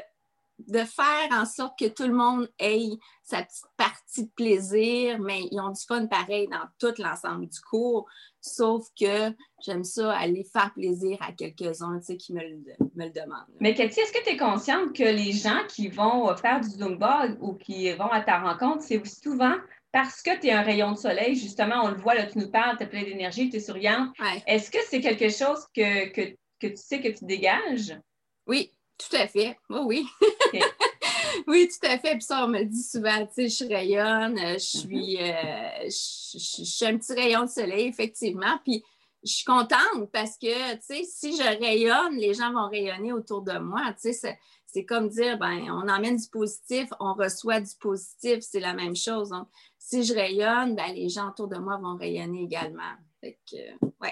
de 0.60 0.80
faire 0.80 1.30
en 1.32 1.46
sorte 1.46 1.78
que 1.78 1.88
tout 1.88 2.08
le 2.08 2.14
monde 2.14 2.50
ait 2.60 2.90
sa 3.24 3.44
petite 3.44 3.66
partie 3.76 4.26
de 4.26 4.32
plaisir, 4.36 5.20
mais 5.20 5.48
ils 5.52 5.60
ont 5.60 5.70
du 5.70 5.82
fun 5.86 6.08
pareil 6.08 6.48
dans 6.48 6.66
tout 6.80 7.00
l'ensemble 7.02 7.48
du 7.48 7.60
cours, 7.62 8.08
sauf 8.42 8.86
que 9.00 9.34
j'aime 9.64 9.84
ça 9.84 10.14
aller 10.14 10.44
faire 10.52 10.74
plaisir 10.74 11.18
à 11.22 11.32
quelques-uns 11.32 12.00
qui 12.00 12.34
me 12.34 12.42
le, 12.42 12.58
me 12.96 13.06
le 13.06 13.12
demandent. 13.12 13.46
Mais 13.60 13.74
Cathy, 13.74 14.00
est-ce 14.00 14.14
que 14.14 14.24
tu 14.24 14.32
es 14.32 14.38
consciente 14.38 14.94
que 14.94 15.04
les 15.04 15.32
gens 15.32 15.62
qui 15.68 15.90
vont 15.90 16.36
faire 16.36 16.62
du 16.62 16.70
Zumba 16.70 17.28
ou 17.40 17.54
qui 17.54 17.92
vont 17.94 18.12
à 18.12 18.22
ta 18.22 18.40
rencontre, 18.40 18.82
c'est 18.82 19.06
souvent 19.06 19.56
parce 19.92 20.22
que 20.22 20.40
tu 20.40 20.48
es 20.48 20.52
un 20.52 20.62
rayon 20.62 20.92
de 20.92 20.98
soleil, 20.98 21.36
justement, 21.36 21.84
on 21.84 21.90
le 21.90 21.98
voit, 21.98 22.14
là, 22.14 22.26
tu 22.26 22.38
nous 22.38 22.52
parles, 22.52 22.78
tu 22.78 22.84
es 22.84 22.88
plein 22.88 23.04
d'énergie, 23.04 23.50
tu 23.50 23.58
es 23.58 23.60
souriante. 23.60 24.14
Est-ce 24.46 24.70
que 24.70 24.80
c'est 24.88 25.02
quelque 25.02 25.30
chose 25.30 25.66
que, 25.74 26.10
que, 26.10 26.36
que 26.60 26.68
tu 26.68 26.78
sais 26.78 27.02
que 27.02 27.08
tu 27.08 27.26
dégages? 27.26 27.98
Oui, 28.46 28.74
tout 28.98 29.16
à 29.16 29.27
fait. 29.27 29.58
Oh, 29.70 29.84
oui. 29.86 30.06
oui, 31.48 31.68
tout 31.68 31.88
à 31.88 31.98
fait. 31.98 32.13
Puis 32.13 32.24
ça, 32.24 32.46
on 32.46 32.48
me 32.48 32.63
dit 32.63 32.84
souvent, 32.84 33.25
tu 33.27 33.50
sais, 33.50 33.66
je 33.66 33.70
rayonne, 33.70 34.38
euh, 34.38 34.54
je 34.54 34.77
suis, 34.80 35.18
mm-hmm. 35.18 35.86
euh, 35.86 35.86
je, 35.86 36.63
suis 36.66 36.86
un 36.86 36.98
petit 36.98 37.13
rayon 37.13 37.44
de 37.44 37.50
soleil, 37.50 37.88
effectivement. 37.88 38.60
Puis 38.63 38.84
je 39.24 39.34
suis 39.34 39.46
contente 39.46 40.12
parce 40.12 40.38
que, 40.38 40.74
tu 40.75 40.82
sais, 40.82 41.04
si 41.04 41.36
je 41.36 41.44
rayonne, 41.44 42.18
les 42.18 42.34
gens 42.34 42.51
vont 42.54 42.70
rayonner 42.70 43.13
autour 43.13 43.42
de 43.42 43.58
moi. 43.58 43.94
Tu 43.94 44.12
sais, 44.12 44.13
c'est 44.13 44.39
c'est 44.68 44.84
comme 44.84 45.08
dire, 45.08 45.38
ben, 45.39 45.72
on 45.72 45.88
emmène 45.88 46.18
du 46.18 46.27
positif, 46.27 46.89
on 47.00 47.13
reçoit 47.13 47.62
du 47.62 47.74
positif, 47.80 48.39
c'est 48.42 48.60
la 48.60 48.74
même 48.74 48.96
chose. 48.96 49.30
Donc, 49.30 49.48
si 49.80 50.04
je 50.04 50.13
rayonne, 50.13 50.75
ben, 50.75 50.94
les 50.94 51.10
gens 51.10 51.30
autour 51.30 51.48
de 51.48 51.58
moi 51.58 51.77
vont 51.77 51.96
rayonner 51.96 52.44
également. 52.44 52.94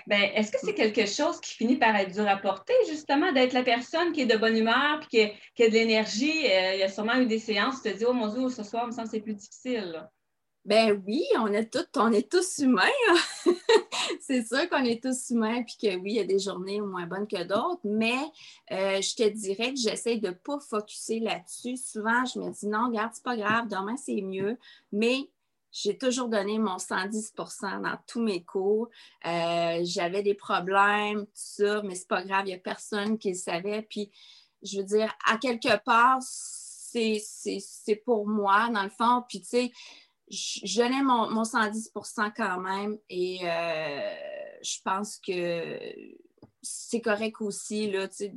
Ben, 0.08 0.22
est-ce 0.34 0.52
que 0.52 0.58
c'est 0.62 0.74
quelque 0.74 1.06
chose 1.06 1.40
qui 1.40 1.54
finit 1.54 1.78
par 1.78 1.96
être 1.96 2.12
dur 2.12 2.28
à 2.28 2.38
porter, 2.38 2.74
justement, 2.88 3.32
d'être 3.32 3.54
la 3.54 3.64
personne 3.64 4.12
qui 4.12 4.22
est 4.22 4.26
de 4.26 4.38
bonne 4.38 4.58
humeur 4.58 5.00
et 5.12 5.34
qui, 5.56 5.64
a 5.64 5.68
de 5.68 5.74
l'énergie? 5.74 6.46
Euh, 6.46 6.74
il 6.74 6.80
y 6.80 6.84
a 6.84 6.90
sûrement 6.90 7.16
eu 7.16 7.26
des 7.26 7.40
séances 7.40 7.78
où 7.78 7.84
tu 7.84 7.94
te 7.94 7.98
dis, 7.98 8.06
oh 8.06 8.14
mon 8.14 8.28
Dieu, 8.28 8.50
ce 8.50 8.64
soir, 8.64 8.84
il 8.86 8.88
me 8.88 8.92
semble 8.92 9.08
que 9.08 9.12
c'est 9.12 9.22
plus 9.22 9.36
difficile. 9.36 10.08
Ben 10.66 11.00
oui, 11.06 11.24
on 11.38 11.48
tout, 11.66 11.86
on 11.96 12.12
est 12.12 12.30
tous 12.30 12.58
humains. 12.58 12.82
Hein. 13.10 13.54
c'est 14.22 14.44
sûr 14.48 14.68
qu'on 14.68 14.84
est 14.84 15.02
tous 15.02 15.30
humains, 15.30 15.62
puis 15.62 15.76
que 15.80 15.96
oui, 15.98 16.14
il 16.14 16.16
y 16.16 16.20
a 16.20 16.24
des 16.24 16.40
journées 16.40 16.82
moins 16.82 17.06
bonnes 17.06 17.28
que 17.28 17.44
d'autres, 17.44 17.82
mais 17.84 18.18
euh, 18.72 19.00
je 19.00 19.16
te 19.16 19.30
dirais 19.30 19.74
que 19.74 19.80
j'essaie 19.80 20.18
de 20.18 20.30
ne 20.30 20.34
pas 20.34 20.58
focuser 20.60 21.20
là-dessus. 21.20 21.78
Souvent, 21.78 22.26
je 22.26 22.40
me 22.40 22.52
dis 22.52 22.68
non, 22.68 22.88
regarde, 22.88 23.12
c'est 23.14 23.24
pas 23.24 23.38
grave, 23.38 23.68
demain 23.68 23.96
c'est 23.96 24.22
mieux, 24.22 24.58
mais 24.92 25.30
j'ai 25.76 25.98
toujours 25.98 26.30
donné 26.30 26.58
mon 26.58 26.78
110% 26.78 27.82
dans 27.82 27.98
tous 28.08 28.22
mes 28.22 28.46
cours. 28.46 28.88
Euh, 29.26 29.82
j'avais 29.84 30.24
des 30.24 30.34
problèmes, 30.34 31.26
tout 31.26 31.32
ça, 31.34 31.82
mais 31.84 31.96
c'est 31.96 32.08
pas 32.08 32.24
grave, 32.24 32.44
il 32.46 32.52
n'y 32.52 32.54
a 32.54 32.60
personne 32.60 33.18
qui 33.18 33.32
le 33.32 33.36
savait. 33.36 33.82
Puis, 33.82 34.10
je 34.64 34.78
veux 34.78 34.86
dire, 34.86 35.14
à 35.28 35.38
quelque 35.38 35.78
part, 35.84 36.20
c'est 36.22 37.22
pour 38.06 38.26
moi, 38.26 38.70
dans 38.70 38.84
le 38.84 38.90
fond. 38.90 39.26
Puis, 39.28 39.42
tu 39.42 39.48
sais, 39.48 39.72
je 40.30 40.78
donnais 40.78 41.04
mon, 41.04 41.30
mon 41.30 41.44
110 41.44 41.92
quand 42.38 42.60
même 42.62 42.98
et 43.10 43.40
euh, 43.44 44.16
je 44.64 44.78
pense 44.82 45.18
que 45.18 45.78
c'est 46.62 47.02
correct 47.02 47.42
aussi, 47.42 47.92
là, 47.92 48.08
tu 48.08 48.16
sais, 48.16 48.34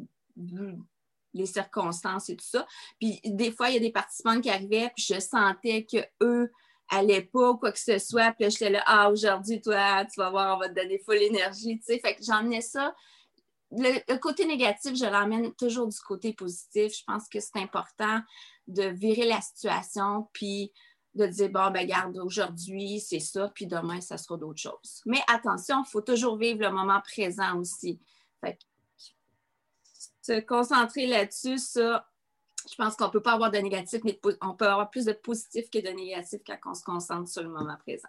les 1.35 1.47
circonstances 1.47 2.31
et 2.31 2.37
tout 2.37 2.45
ça. 2.45 2.67
Puis 2.99 3.21
des 3.25 3.53
fois, 3.53 3.69
il 3.69 3.75
y 3.75 3.77
a 3.77 3.81
des 3.81 3.93
participants 3.93 4.41
qui 4.41 4.51
arrivaient, 4.51 4.91
puis 4.97 5.05
je 5.09 5.21
sentais 5.21 5.87
qu'eux 5.87 6.51
n'allaient 6.93 7.23
pas 7.23 7.55
quoi 7.55 7.73
que 7.73 7.79
ce 7.79 7.99
soit. 7.99 8.33
Puis 8.33 8.51
j'étais 8.51 8.71
là, 8.71 8.83
ah, 8.87 9.11
aujourd'hui, 9.11 9.61
toi, 9.61 10.05
tu 10.05 10.21
vas 10.21 10.31
voir, 10.31 10.57
on 10.57 10.61
va 10.61 10.69
te 10.69 10.75
donner 10.75 10.99
full 10.99 11.17
énergie, 11.17 11.79
tu 11.79 11.85
sais. 11.85 11.99
Fait 11.99 12.15
que 12.15 12.23
j'emmenais 12.23 12.61
ça. 12.61 12.95
le, 13.71 14.17
côté 14.19 14.47
négatif, 14.47 14.95
je 14.97 15.05
l'emmène 15.05 15.53
toujours 15.55 15.89
du 15.89 15.99
côté 16.01 16.33
positif. 16.33 16.93
Je 16.97 17.05
pense 17.07 17.29
que 17.29 17.41
c'est 17.41 17.57
important 17.57 18.21
de 18.67 18.85
virer 18.85 19.27
la 19.27 19.41
situation, 19.41 20.29
puis 20.33 20.73
de 21.15 21.27
dire, 21.27 21.51
bon, 21.51 21.71
ben 21.71 21.87
garde, 21.87 22.17
aujourd'hui, 22.19 23.01
c'est 23.01 23.21
ça, 23.21 23.51
puis 23.55 23.67
demain, 23.67 24.01
ça 24.01 24.17
sera 24.17 24.37
d'autres 24.37 24.61
choses. 24.61 25.03
Mais 25.05 25.21
attention, 25.29 25.83
il 25.87 25.91
faut 25.91 26.01
toujours 26.01 26.37
vivre 26.37 26.61
le 26.61 26.71
moment 26.71 27.01
présent 27.01 27.59
aussi. 27.59 28.01
Fait 28.41 28.59
se 30.23 30.41
concentrer 30.41 31.07
là-dessus, 31.07 31.59
ça, 31.59 32.07
je 32.71 32.75
pense 32.77 32.97
qu'on 32.97 33.07
ne 33.07 33.11
peut 33.11 33.23
pas 33.23 33.33
avoir 33.33 33.51
de 33.51 33.59
négatif, 33.59 34.01
mais 34.05 34.19
on 34.41 34.55
peut 34.55 34.67
avoir 34.67 34.91
plus 34.91 35.05
de 35.05 35.13
positif 35.13 35.71
que 35.71 35.79
de 35.79 35.89
négatif 35.89 36.41
quand 36.47 36.71
on 36.71 36.75
se 36.75 36.83
concentre 36.83 37.29
sur 37.29 37.43
le 37.43 37.51
moment 37.51 37.77
présent. 37.79 38.09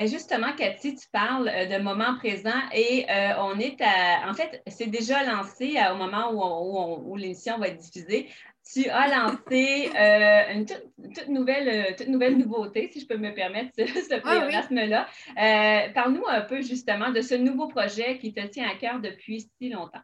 Justement, 0.00 0.52
Cathy, 0.52 0.94
tu 0.94 1.08
parles 1.10 1.48
euh, 1.48 1.66
de 1.66 1.82
moment 1.82 2.16
présent 2.18 2.60
et 2.72 3.04
euh, 3.10 3.32
on 3.38 3.58
est 3.58 3.80
à. 3.80 4.30
En 4.30 4.34
fait, 4.34 4.62
c'est 4.68 4.86
déjà 4.86 5.24
lancé 5.24 5.76
au 5.90 5.96
moment 5.96 6.30
où, 6.30 7.10
où 7.10 7.16
l'émission 7.16 7.58
va 7.58 7.66
être 7.66 7.78
diffusée 7.78 8.28
tu 8.72 8.88
as 8.88 9.08
lancé 9.08 9.90
euh, 9.98 10.54
une 10.54 10.66
toute, 10.66 11.28
nouvelle, 11.28 11.68
euh, 11.68 11.94
toute 11.96 12.08
nouvelle 12.08 12.36
nouveauté, 12.36 12.90
si 12.92 13.00
je 13.00 13.06
peux 13.06 13.16
me 13.16 13.32
permettre 13.34 13.70
ce, 13.76 13.86
ce 13.86 14.88
là 14.88 15.06
euh, 15.38 15.92
Parle-nous 15.92 16.24
un 16.28 16.42
peu 16.42 16.62
justement 16.62 17.10
de 17.10 17.20
ce 17.20 17.34
nouveau 17.34 17.68
projet 17.68 18.18
qui 18.18 18.32
te 18.32 18.44
tient 18.46 18.68
à 18.68 18.74
cœur 18.74 19.00
depuis 19.00 19.48
si 19.58 19.70
longtemps. 19.70 20.02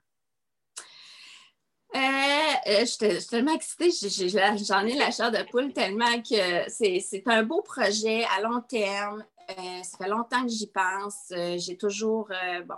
Je 1.94 2.84
suis 2.84 3.26
tellement 3.28 3.54
excitée, 3.54 3.90
j'en 3.90 4.86
ai 4.86 4.94
la 4.94 5.10
chair 5.10 5.30
de 5.30 5.42
poule 5.50 5.72
tellement 5.72 6.20
que 6.22 6.68
c'est 6.68 7.22
un 7.26 7.42
beau 7.42 7.62
projet 7.62 8.24
à 8.36 8.40
long 8.40 8.60
terme. 8.60 9.24
Euh, 9.50 9.82
ça 9.82 9.98
fait 9.98 10.08
longtemps 10.08 10.42
que 10.42 10.48
j'y 10.48 10.68
pense. 10.68 11.30
Euh, 11.32 11.58
j'ai 11.58 11.76
toujours, 11.76 12.30
euh, 12.30 12.62
bon, 12.62 12.74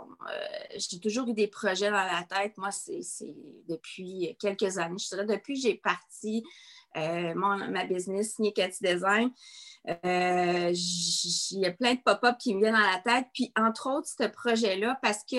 j'ai 0.76 0.98
toujours 0.98 1.28
eu 1.28 1.32
des 1.32 1.46
projets 1.46 1.90
dans 1.90 1.96
la 1.96 2.24
tête. 2.28 2.56
Moi, 2.58 2.70
c'est 2.72 3.34
depuis 3.68 4.36
quelques 4.40 4.78
années. 4.78 4.98
Je 4.98 5.08
dirais 5.08 5.26
depuis 5.26 5.54
que 5.54 5.60
j'ai 5.60 5.74
parti 5.74 6.44
ma 6.94 7.84
business, 7.84 8.38
Nicati 8.38 8.82
Design, 8.82 9.30
il 9.84 11.60
y 11.60 11.66
a 11.66 11.72
plein 11.72 11.94
de 11.94 12.00
pop-up 12.00 12.36
qui 12.38 12.54
me 12.54 12.60
viennent 12.60 12.74
dans 12.74 12.80
la 12.80 13.00
tête. 13.04 13.26
Puis, 13.34 13.52
entre 13.54 13.90
autres, 13.90 14.08
ce 14.08 14.26
projet-là, 14.26 14.98
parce 15.02 15.22
que 15.22 15.36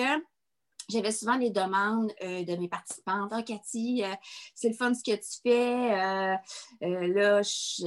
j'avais 0.88 1.12
souvent 1.12 1.36
des 1.36 1.50
demandes 1.50 2.12
euh, 2.22 2.44
de 2.44 2.56
mes 2.56 2.68
participantes. 2.68 3.30
Ah, 3.32 3.42
Cathy, 3.42 4.02
euh, 4.04 4.14
c'est 4.54 4.68
le 4.68 4.74
fun 4.74 4.94
ce 4.94 5.02
que 5.02 5.16
tu 5.16 5.40
fais. 5.42 5.92
Euh, 5.92 7.06
là, 7.08 7.42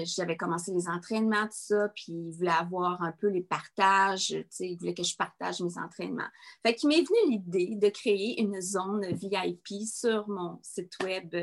j'avais 0.05 0.37
commencé 0.37 0.71
les 0.71 0.87
entraînements, 0.87 1.45
tout 1.45 1.53
ça, 1.53 1.89
puis 1.95 2.13
ils 2.13 2.31
voulaient 2.31 2.51
avoir 2.51 3.01
un 3.01 3.11
peu 3.11 3.27
les 3.27 3.41
partages. 3.41 4.27
Tu 4.27 4.45
sais, 4.49 4.69
ils 4.69 4.77
voulaient 4.77 4.93
que 4.93 5.03
je 5.03 5.15
partage 5.15 5.61
mes 5.61 5.77
entraînements. 5.77 6.29
Fait 6.65 6.75
qu'il 6.75 6.89
m'est 6.89 7.01
venu 7.01 7.31
l'idée 7.31 7.75
de 7.75 7.89
créer 7.89 8.39
une 8.39 8.61
zone 8.61 9.05
VIP 9.13 9.83
sur 9.85 10.29
mon 10.29 10.59
site 10.61 10.93
web 11.03 11.35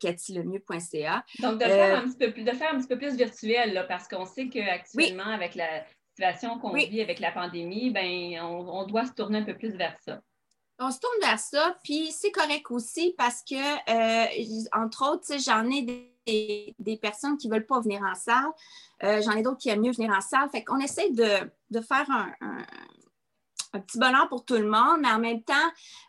cathylemieux.ca. 0.00 1.24
Donc, 1.40 1.60
de 1.60 1.64
faire, 1.64 1.98
un 1.98 2.08
petit 2.08 2.18
peu 2.18 2.32
plus, 2.32 2.42
de 2.42 2.52
faire 2.52 2.74
un 2.74 2.78
petit 2.78 2.88
peu 2.88 2.98
plus 2.98 3.16
virtuel, 3.16 3.72
là, 3.72 3.84
parce 3.84 4.08
qu'on 4.08 4.26
sait 4.26 4.48
qu'actuellement, 4.48 5.22
avec 5.24 5.54
la 5.54 5.84
situation 6.08 6.58
qu'on 6.58 6.72
vit 6.72 7.00
avec 7.00 7.20
la 7.20 7.30
pandémie, 7.30 7.90
ben, 7.90 8.40
on 8.42 8.84
doit 8.86 9.06
se 9.06 9.12
tourner 9.12 9.38
un 9.38 9.44
peu 9.44 9.56
plus 9.56 9.76
vers 9.76 9.96
ça 10.00 10.20
on 10.80 10.90
se 10.90 10.98
tourne 10.98 11.20
vers 11.20 11.38
ça, 11.38 11.76
puis 11.84 12.10
c'est 12.10 12.30
correct 12.30 12.70
aussi 12.70 13.14
parce 13.16 13.42
que, 13.42 13.54
euh, 13.54 14.64
entre 14.72 15.12
autres, 15.12 15.38
j'en 15.38 15.70
ai 15.70 15.82
des, 16.26 16.96
personnes 16.96 17.36
qui 17.36 17.48
ne 17.48 17.54
veulent 17.54 17.66
pas 17.66 17.80
venir 17.80 18.02
en 18.02 18.14
salle. 18.14 18.50
Euh, 19.02 19.20
j'en 19.22 19.32
ai 19.32 19.42
d'autres 19.42 19.58
qui 19.58 19.68
aiment 19.68 19.82
mieux 19.82 19.92
venir 19.92 20.10
en 20.10 20.20
salle. 20.20 20.48
Fait 20.50 20.64
qu'on 20.64 20.78
essaie 20.78 21.10
de, 21.10 21.80
faire 21.80 22.10
un, 22.10 22.32
un, 22.40 23.80
petit 23.80 23.98
bonheur 23.98 24.28
pour 24.28 24.44
tout 24.44 24.56
le 24.56 24.68
monde, 24.68 25.00
mais 25.00 25.10
en 25.10 25.18
même 25.18 25.42
temps, 25.42 25.54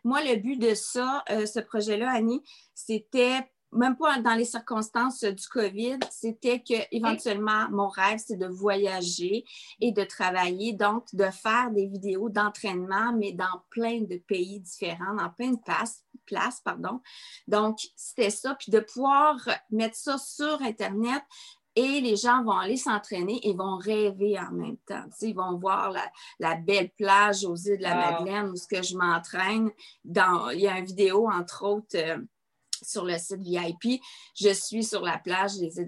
moi, 0.04 0.24
le 0.24 0.38
but 0.38 0.58
de 0.58 0.74
ça, 0.74 1.24
euh, 1.30 1.46
ce 1.46 1.60
projet-là, 1.60 2.10
Annie, 2.10 2.42
c'était 2.74 3.52
même 3.74 3.96
pas 3.96 4.20
dans 4.20 4.34
les 4.34 4.46
circonstances 4.46 5.24
du 5.24 5.48
COVID, 5.48 6.00
c'était 6.10 6.60
que 6.60 6.76
éventuellement 6.92 7.70
mon 7.72 7.88
rêve 7.88 8.20
c'est 8.26 8.38
de 8.38 8.48
voyager 8.48 9.46
et 9.80 9.92
de 9.92 10.04
travailler, 10.04 10.74
donc 10.74 11.06
de 11.14 11.26
faire 11.26 11.72
des 11.72 11.88
vidéos 11.88 12.30
d'entraînement, 12.30 13.14
mais 13.14 13.32
dans 13.32 13.62
plein 13.70 14.02
de 14.02 14.18
pays 14.18 14.60
différents, 14.60 15.16
dans 15.16 15.30
plein 15.30 15.52
de 15.52 15.60
places, 15.60 16.04
places 16.26 16.62
pardon. 16.62 17.02
Donc 17.48 17.80
c'était 17.96 18.30
ça, 18.30 18.56
puis 18.56 18.72
de 18.72 18.80
pouvoir 18.80 19.38
mettre 19.70 19.96
ça 19.96 20.18
sur 20.18 20.62
internet. 20.62 21.24
Et 21.78 22.02
les 22.02 22.18
gens 22.18 22.44
vont 22.44 22.58
aller 22.58 22.76
s'entraîner 22.76 23.40
et 23.48 23.54
vont 23.54 23.78
rêver 23.78 24.38
en 24.38 24.52
même 24.52 24.76
temps. 24.86 25.06
ils 25.22 25.34
vont 25.34 25.58
voir 25.58 25.94
la, 26.40 26.56
belle 26.56 26.90
plage 26.98 27.46
aux 27.46 27.56
îles 27.56 27.78
de 27.78 27.84
la 27.84 27.96
Madeleine 27.96 28.50
où 28.50 28.58
ce 28.58 28.68
que 28.68 28.84
je 28.84 28.98
m'entraîne. 28.98 29.72
Dans, 30.04 30.50
il 30.50 30.60
y 30.60 30.68
a 30.68 30.78
une 30.80 30.86
vidéo, 30.86 31.30
entre 31.32 31.64
autres, 31.66 31.96
euh, 31.96 32.18
sur 32.82 33.06
le 33.06 33.18
site 33.18 33.42
VIP. 33.42 34.02
Je 34.36 34.54
suis 34.54 34.84
sur 34.84 35.02
la 35.02 35.18
plage 35.18 35.58
des 35.58 35.80
îles 35.80 35.86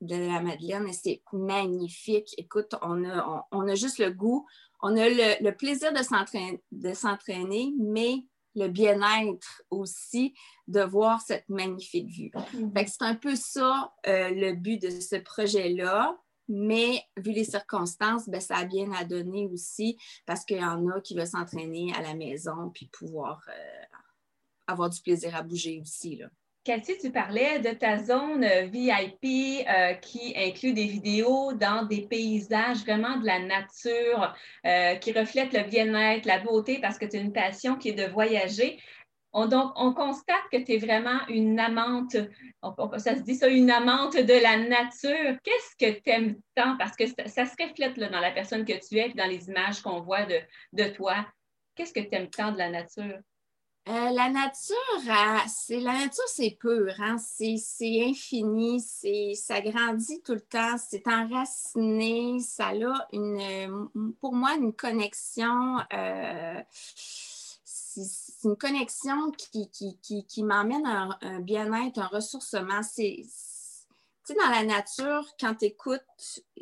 de 0.00 0.16
la, 0.16 0.40
Madeleine 0.40 0.88
et 0.88 0.92
c'est 0.92 1.22
magnifique. 1.32 2.34
Écoute, 2.38 2.74
on 2.82 3.04
a, 3.04 3.46
on, 3.52 3.66
a, 3.68 3.74
juste 3.74 3.98
le 3.98 4.10
goût, 4.10 4.46
on 4.82 4.96
a 4.96 5.08
le, 5.08 5.50
plaisir 5.50 5.92
de 5.92 6.94
s'entraîner, 6.94 7.72
mais 7.78 8.24
le 8.56 8.68
bien-être 8.68 9.62
aussi 9.70 10.34
de 10.66 10.80
voir 10.80 11.20
cette 11.20 11.48
magnifique 11.48 12.08
vue. 12.08 12.30
Mm-hmm. 12.34 12.86
C'est 12.88 13.04
un 13.04 13.14
peu 13.14 13.36
ça 13.36 13.92
euh, 14.06 14.30
le 14.30 14.54
but 14.54 14.80
de 14.80 14.90
ce 14.90 15.16
projet-là. 15.16 16.18
Mais 16.48 17.02
vu 17.16 17.32
les 17.32 17.44
circonstances, 17.44 18.28
ben, 18.28 18.40
ça 18.40 18.58
a 18.58 18.64
bien 18.64 18.92
à 18.92 19.04
donner 19.04 19.48
aussi 19.52 19.98
parce 20.26 20.44
qu'il 20.44 20.58
y 20.58 20.64
en 20.64 20.86
a 20.88 21.00
qui 21.00 21.16
veulent 21.16 21.26
s'entraîner 21.26 21.92
à 21.96 22.02
la 22.02 22.14
maison 22.14 22.70
puis 22.72 22.88
pouvoir 22.92 23.42
euh, 23.48 23.95
avoir 24.66 24.90
du 24.90 25.00
plaisir 25.00 25.34
à 25.36 25.42
bouger 25.42 25.80
aussi. 25.80 26.16
Là. 26.16 26.28
Cathy, 26.66 26.98
tu 26.98 27.12
parlais 27.12 27.60
de 27.60 27.70
ta 27.70 27.96
zone 27.96 28.42
euh, 28.42 28.66
VIP 28.66 29.64
euh, 29.68 29.94
qui 29.94 30.34
inclut 30.36 30.72
des 30.72 30.86
vidéos 30.86 31.52
dans 31.52 31.84
des 31.84 32.08
paysages 32.08 32.78
vraiment 32.78 33.18
de 33.18 33.24
la 33.24 33.38
nature, 33.38 34.34
euh, 34.66 34.96
qui 34.96 35.12
reflètent 35.12 35.52
le 35.52 35.62
bien-être, 35.62 36.26
la 36.26 36.40
beauté, 36.40 36.80
parce 36.80 36.98
que 36.98 37.04
tu 37.06 37.18
as 37.18 37.20
une 37.20 37.32
passion 37.32 37.76
qui 37.76 37.90
est 37.90 37.92
de 37.92 38.10
voyager. 38.10 38.80
On, 39.32 39.46
donc, 39.46 39.74
on 39.76 39.94
constate 39.94 40.42
que 40.50 40.56
tu 40.56 40.72
es 40.72 40.78
vraiment 40.78 41.20
une 41.28 41.60
amante, 41.60 42.16
ça 42.96 43.14
se 43.14 43.20
dit 43.20 43.36
ça, 43.36 43.46
une 43.46 43.70
amante 43.70 44.16
de 44.16 44.42
la 44.42 44.56
nature. 44.56 45.38
Qu'est-ce 45.44 45.76
que 45.78 46.00
tu 46.00 46.10
aimes 46.10 46.34
tant? 46.56 46.76
Parce 46.78 46.96
que 46.96 47.06
ça, 47.06 47.46
se 47.46 47.62
reflète 47.62 47.96
dans 47.96 48.20
la 48.20 48.32
personne 48.32 48.64
que 48.64 48.72
tu 48.72 48.98
es 48.98 49.10
et 49.10 49.14
dans 49.14 49.28
les 49.28 49.46
images 49.48 49.82
qu'on 49.82 50.00
voit 50.00 50.26
de, 50.26 50.40
de 50.72 50.88
toi. 50.88 51.24
Qu'est-ce 51.76 51.92
que 51.92 52.00
tu 52.00 52.12
aimes 52.12 52.30
tant 52.30 52.50
de 52.50 52.58
la 52.58 52.70
nature? 52.70 53.20
Euh, 53.88 54.10
la 54.10 54.28
nature, 54.30 54.76
c'est 55.46 55.78
la 55.78 55.92
nature, 55.92 56.24
c'est 56.26 56.58
pur, 56.58 56.92
hein? 56.98 57.18
c'est 57.18 57.54
infini, 57.80 58.80
ça 58.80 59.60
grandit 59.60 60.20
tout 60.24 60.34
le 60.34 60.40
temps, 60.40 60.76
c'est 60.76 61.06
enraciné, 61.06 62.40
ça 62.40 62.70
a 62.70 63.06
une, 63.12 63.88
pour 64.20 64.34
moi 64.34 64.54
une 64.54 64.72
connexion. 64.72 65.78
Euh, 65.92 66.60
une 68.44 68.56
connexion 68.56 69.30
qui, 69.32 69.70
qui, 69.70 70.42
m'emmène 70.42 70.84
à 70.84 71.18
un, 71.22 71.40
bien-être, 71.40 71.98
un 71.98 72.06
ressourcement. 72.06 72.82
C'est, 72.82 73.22
dans 74.34 74.50
la 74.50 74.64
nature, 74.64 75.24
quand 75.38 75.54
tu 75.54 75.66
écoutes, 75.66 76.00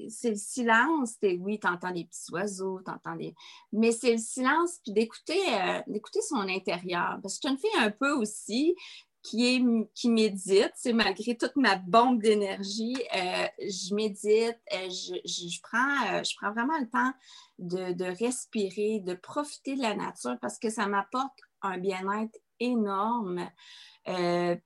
c'est 0.09 0.31
le 0.31 0.37
silence. 0.37 1.17
oui, 1.23 1.59
tu 1.59 1.67
entends 1.67 1.93
des 1.93 2.05
petits 2.05 2.33
oiseaux, 2.33 2.81
tu 2.85 2.91
entends 2.91 3.17
des. 3.17 3.35
Mais 3.73 3.93
c'est 3.93 4.13
le 4.13 4.19
silence, 4.19 4.81
puis 4.83 4.93
d'écouter, 4.93 5.41
euh, 5.49 5.81
d'écouter 5.87 6.21
son 6.21 6.49
intérieur. 6.49 7.19
Parce 7.23 7.39
que 7.39 7.49
je 7.49 7.55
te 7.55 7.61
fais 7.61 7.79
un 7.79 7.91
peu 7.91 8.11
aussi 8.13 8.75
qui, 9.23 9.47
est, 9.47 9.63
qui 9.95 10.11
médite. 10.11 10.73
C'est 10.75 10.93
malgré 10.93 11.37
toute 11.37 11.57
ma 11.57 11.77
bombe 11.77 12.21
d'énergie, 12.21 12.97
euh, 13.17 13.47
je 13.61 13.95
médite, 13.95 14.59
euh, 14.73 14.91
je, 14.91 15.61
prends, 15.63 16.23
je 16.23 16.37
prends 16.37 16.53
vraiment 16.53 16.79
le 16.79 16.89
temps 16.89 17.13
de, 17.59 18.25
respirer, 18.25 19.01
de 19.01 19.15
profiter 19.15 19.77
de 19.77 19.83
la 19.83 19.95
nature 19.95 20.37
parce 20.43 20.59
que 20.59 20.69
ça 20.69 20.87
m'apporte 20.87 21.39
un 21.63 21.79
bien-être 21.79 22.39
énorme. 22.61 23.49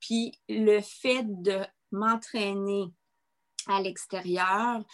puis 0.00 0.32
le 0.48 0.80
fait 0.80 1.22
de 1.24 1.64
m'entraîner 1.90 2.92
à 3.66 3.80
l'extérieur, 3.80 4.84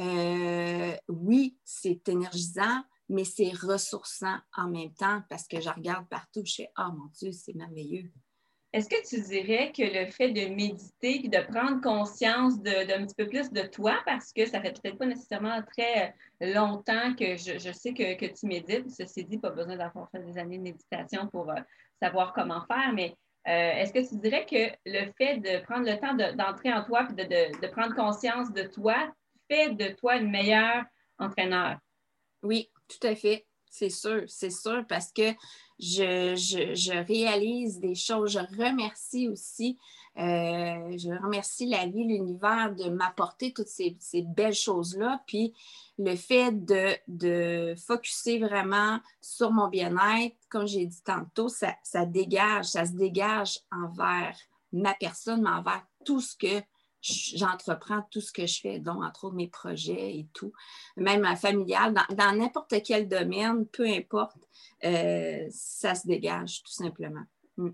euh, 0.00 0.96
oui, 1.08 1.58
c'est 1.64 2.08
énergisant, 2.08 2.82
mais 3.08 3.24
c'est 3.24 3.52
ressourçant 3.52 4.38
en 4.56 4.68
même 4.68 4.94
temps 4.94 5.22
parce 5.28 5.46
que 5.46 5.60
je 5.60 5.68
regarde 5.68 6.08
partout, 6.08 6.42
je 6.44 6.54
fais 6.54 6.70
Oh 6.78 6.92
mon 6.92 7.10
Dieu, 7.18 7.32
c'est 7.32 7.54
merveilleux. 7.54 8.10
Est-ce 8.72 8.88
que 8.88 9.06
tu 9.06 9.20
dirais 9.20 9.70
que 9.70 9.82
le 9.82 10.10
fait 10.10 10.30
de 10.30 10.54
méditer 10.54 11.26
et 11.26 11.28
de 11.28 11.46
prendre 11.52 11.82
conscience 11.82 12.58
d'un 12.62 13.04
petit 13.04 13.14
peu 13.14 13.28
plus 13.28 13.50
de 13.50 13.62
toi, 13.66 14.00
parce 14.06 14.32
que 14.32 14.46
ça 14.46 14.62
fait 14.62 14.72
peut-être 14.72 14.96
pas 14.96 15.04
nécessairement 15.04 15.62
très 15.62 16.14
longtemps 16.40 17.14
que 17.14 17.36
je, 17.36 17.70
sais 17.70 17.92
que, 17.92 18.26
tu 18.32 18.46
médites, 18.46 18.90
ceci 18.90 19.26
dit, 19.26 19.36
pas 19.36 19.50
besoin 19.50 19.76
d'avoir 19.76 20.10
fait 20.10 20.20
des 20.20 20.38
années 20.38 20.56
de 20.56 20.62
méditation 20.62 21.28
pour 21.28 21.50
euh, 21.50 21.60
savoir 22.00 22.32
comment 22.32 22.64
faire, 22.64 22.94
mais 22.94 23.10
euh, 23.10 23.14
est-ce 23.44 23.92
que 23.92 24.08
tu 24.08 24.16
dirais 24.16 24.46
que 24.46 24.76
le 24.86 25.12
fait 25.18 25.38
de 25.38 25.64
prendre 25.64 25.86
le 25.86 25.98
temps 25.98 26.14
d'entrer 26.14 26.72
en 26.72 26.84
toi 26.84 27.08
et 27.16 27.24
de, 27.24 27.66
prendre 27.68 27.94
conscience 27.94 28.52
de 28.52 28.62
toi 28.62 29.12
fait 29.50 29.70
de 29.70 29.88
toi 29.94 30.16
une 30.16 30.30
meilleure 30.30 30.84
entraîneur? 31.18 31.78
Oui, 32.42 32.70
tout 32.88 33.06
à 33.06 33.14
fait. 33.14 33.46
C'est 33.74 33.88
sûr, 33.88 34.24
c'est 34.26 34.50
sûr, 34.50 34.84
parce 34.86 35.10
que 35.10 35.32
je, 35.78 37.06
réalise 37.06 37.80
des 37.80 37.94
choses. 37.94 38.32
Je 38.32 38.62
remercie 38.62 39.30
aussi, 39.30 39.78
euh, 40.18 40.98
je 40.98 41.22
remercie 41.22 41.64
la 41.64 41.86
vie, 41.86 42.04
l'univers 42.04 42.74
de 42.74 42.90
m'apporter 42.90 43.54
toutes 43.54 43.68
ces, 43.68 43.96
belles 44.26 44.52
choses-là. 44.52 45.22
Puis 45.26 45.54
le 45.96 46.14
fait 46.16 46.52
de, 46.52 46.94
de 47.08 47.74
focuser 47.86 48.40
vraiment 48.40 49.00
sur 49.22 49.50
mon 49.52 49.68
bien-être, 49.68 50.36
comme 50.50 50.66
j'ai 50.66 50.84
dit 50.84 51.02
tantôt, 51.02 51.48
ça, 51.48 51.74
ça 51.82 52.04
dégage, 52.04 52.66
ça 52.66 52.84
se 52.84 52.92
dégage 52.92 53.58
envers 53.70 54.36
ma 54.70 54.92
personne, 54.92 55.40
mais 55.40 55.48
envers 55.50 55.82
tout 56.04 56.20
ce 56.20 56.36
que 56.36 56.62
j'entreprends 57.02 58.02
tout 58.10 58.20
ce 58.20 58.32
que 58.32 58.46
je 58.46 58.60
fais, 58.60 58.78
dont 58.78 59.02
entre 59.02 59.24
autres 59.24 59.36
mes 59.36 59.48
projets 59.48 60.16
et 60.16 60.26
tout, 60.32 60.52
même 60.96 61.24
familial, 61.36 61.94
dans 62.10 62.32
n'importe 62.32 62.74
quel 62.84 63.08
domaine, 63.08 63.66
peu 63.66 63.86
importe, 63.86 64.48
euh, 64.84 65.46
ça 65.50 65.94
se 65.94 66.06
dégage 66.06 66.62
tout 66.62 66.72
simplement. 66.72 67.24
Mm. 67.56 67.70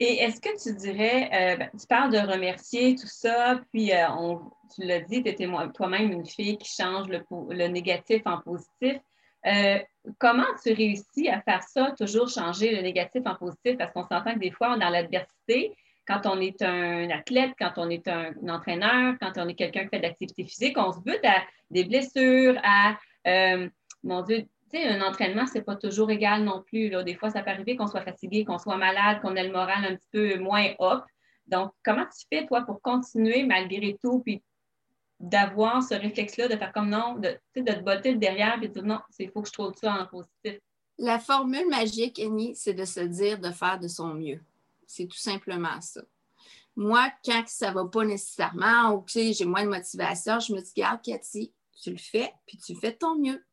Et 0.00 0.14
est-ce 0.14 0.40
que 0.40 0.60
tu 0.60 0.76
dirais, 0.76 1.30
euh, 1.32 1.56
ben, 1.56 1.70
tu 1.78 1.86
parles 1.86 2.12
de 2.12 2.18
remercier 2.18 2.96
tout 2.96 3.06
ça, 3.06 3.60
puis 3.72 3.92
euh, 3.92 4.08
on, 4.10 4.40
tu 4.74 4.84
l'as 4.84 5.00
dit, 5.00 5.22
tu 5.22 5.28
étais 5.28 5.48
toi-même 5.74 6.10
une 6.10 6.26
fille 6.26 6.58
qui 6.58 6.68
change 6.68 7.06
le, 7.08 7.68
négatif 7.68 8.22
en 8.24 8.40
positif. 8.40 9.00
comment 10.18 10.46
tu 10.64 10.72
réussis 10.72 11.28
à 11.28 11.40
faire 11.42 11.62
ça, 11.62 11.92
toujours 11.96 12.28
changer 12.28 12.74
le 12.74 12.82
négatif 12.82 13.22
en 13.26 13.36
positif? 13.36 13.78
Parce 13.78 13.92
qu'on 13.92 14.02
s'entend 14.02 14.34
que 14.34 14.40
des 14.40 14.50
fois, 14.50 14.76
dans 14.76 14.88
l'adversité, 14.88 15.76
quand 16.06 16.26
on 16.26 16.40
est 16.40 16.62
un 16.62 17.08
athlète, 17.10 17.52
quand 17.58 17.72
on 17.76 17.88
est 17.88 18.08
un, 18.08 18.32
entraîneur, 18.48 19.14
quand 19.20 19.32
on 19.36 19.48
est 19.48 19.54
quelqu'un 19.54 19.84
qui 19.84 19.88
fait 19.88 19.98
de 19.98 20.02
l'activité 20.02 20.44
physique, 20.44 20.76
on 20.78 20.92
se 20.92 21.00
bute 21.00 21.24
à 21.24 21.42
des 21.70 21.84
blessures, 21.84 22.58
à, 22.64 22.98
euh, 23.26 23.68
mon 24.02 24.22
Dieu, 24.22 24.42
tu 24.72 24.78
sais, 24.78 24.88
un 24.88 25.00
entraînement, 25.02 25.46
c'est 25.46 25.62
pas 25.62 25.76
toujours 25.76 26.10
égal 26.10 26.42
non 26.42 26.62
plus. 26.62 26.88
Là. 26.88 27.02
Des 27.02 27.14
fois, 27.14 27.30
ça 27.30 27.42
peut 27.42 27.50
arriver 27.50 27.76
qu'on 27.76 27.86
soit 27.86 28.02
fatigué, 28.02 28.44
qu'on 28.44 28.58
soit 28.58 28.76
malade, 28.76 29.20
qu'on 29.20 29.36
ait 29.36 29.46
le 29.46 29.52
moral 29.52 29.84
un 29.84 29.96
petit 29.96 30.08
peu 30.10 30.38
moins 30.38 30.70
up. 30.80 31.04
Donc, 31.46 31.72
comment 31.84 32.04
tu 32.04 32.26
fais, 32.32 32.46
toi, 32.46 32.62
pour 32.62 32.80
continuer 32.80 33.44
malgré 33.44 33.96
tout, 34.02 34.20
puis 34.20 34.42
d'avoir 35.20 35.82
ce 35.82 35.94
réflexe-là, 35.94 36.48
de 36.48 36.56
faire 36.56 36.72
comme 36.72 36.90
non, 36.90 37.14
de, 37.14 37.36
de 37.56 37.72
te 37.72 37.80
botter 37.80 38.14
derrière, 38.16 38.58
puis 38.58 38.68
de 38.68 38.74
dire 38.74 38.84
non, 38.84 38.98
il 39.18 39.30
faut 39.30 39.42
que 39.42 39.48
je 39.48 39.52
trouve 39.52 39.72
ça 39.74 39.92
en 39.92 40.06
positif? 40.06 40.60
La 40.98 41.18
formule 41.18 41.68
magique, 41.68 42.18
Annie, 42.18 42.54
c'est 42.56 42.74
de 42.74 42.84
se 42.84 43.00
dire 43.00 43.38
de 43.38 43.50
faire 43.50 43.78
de 43.78 43.88
son 43.88 44.14
mieux. 44.14 44.40
C'est 44.92 45.06
tout 45.06 45.18
simplement 45.18 45.80
ça. 45.80 46.02
Moi, 46.76 47.10
quand 47.24 47.42
ça 47.46 47.70
ne 47.70 47.74
va 47.74 47.84
pas 47.86 48.04
nécessairement 48.04 48.92
ou 48.92 49.02
que 49.02 49.32
j'ai 49.32 49.44
moins 49.44 49.64
de 49.64 49.70
motivation, 49.70 50.38
je 50.40 50.54
me 50.54 50.60
dis, 50.60 50.72
regarde, 50.76 51.02
Cathy, 51.02 51.52
tu 51.82 51.90
le 51.90 51.98
fais, 51.98 52.32
puis 52.46 52.58
tu 52.58 52.74
fais 52.76 52.94
ton 52.94 53.16
mieux. 53.16 53.44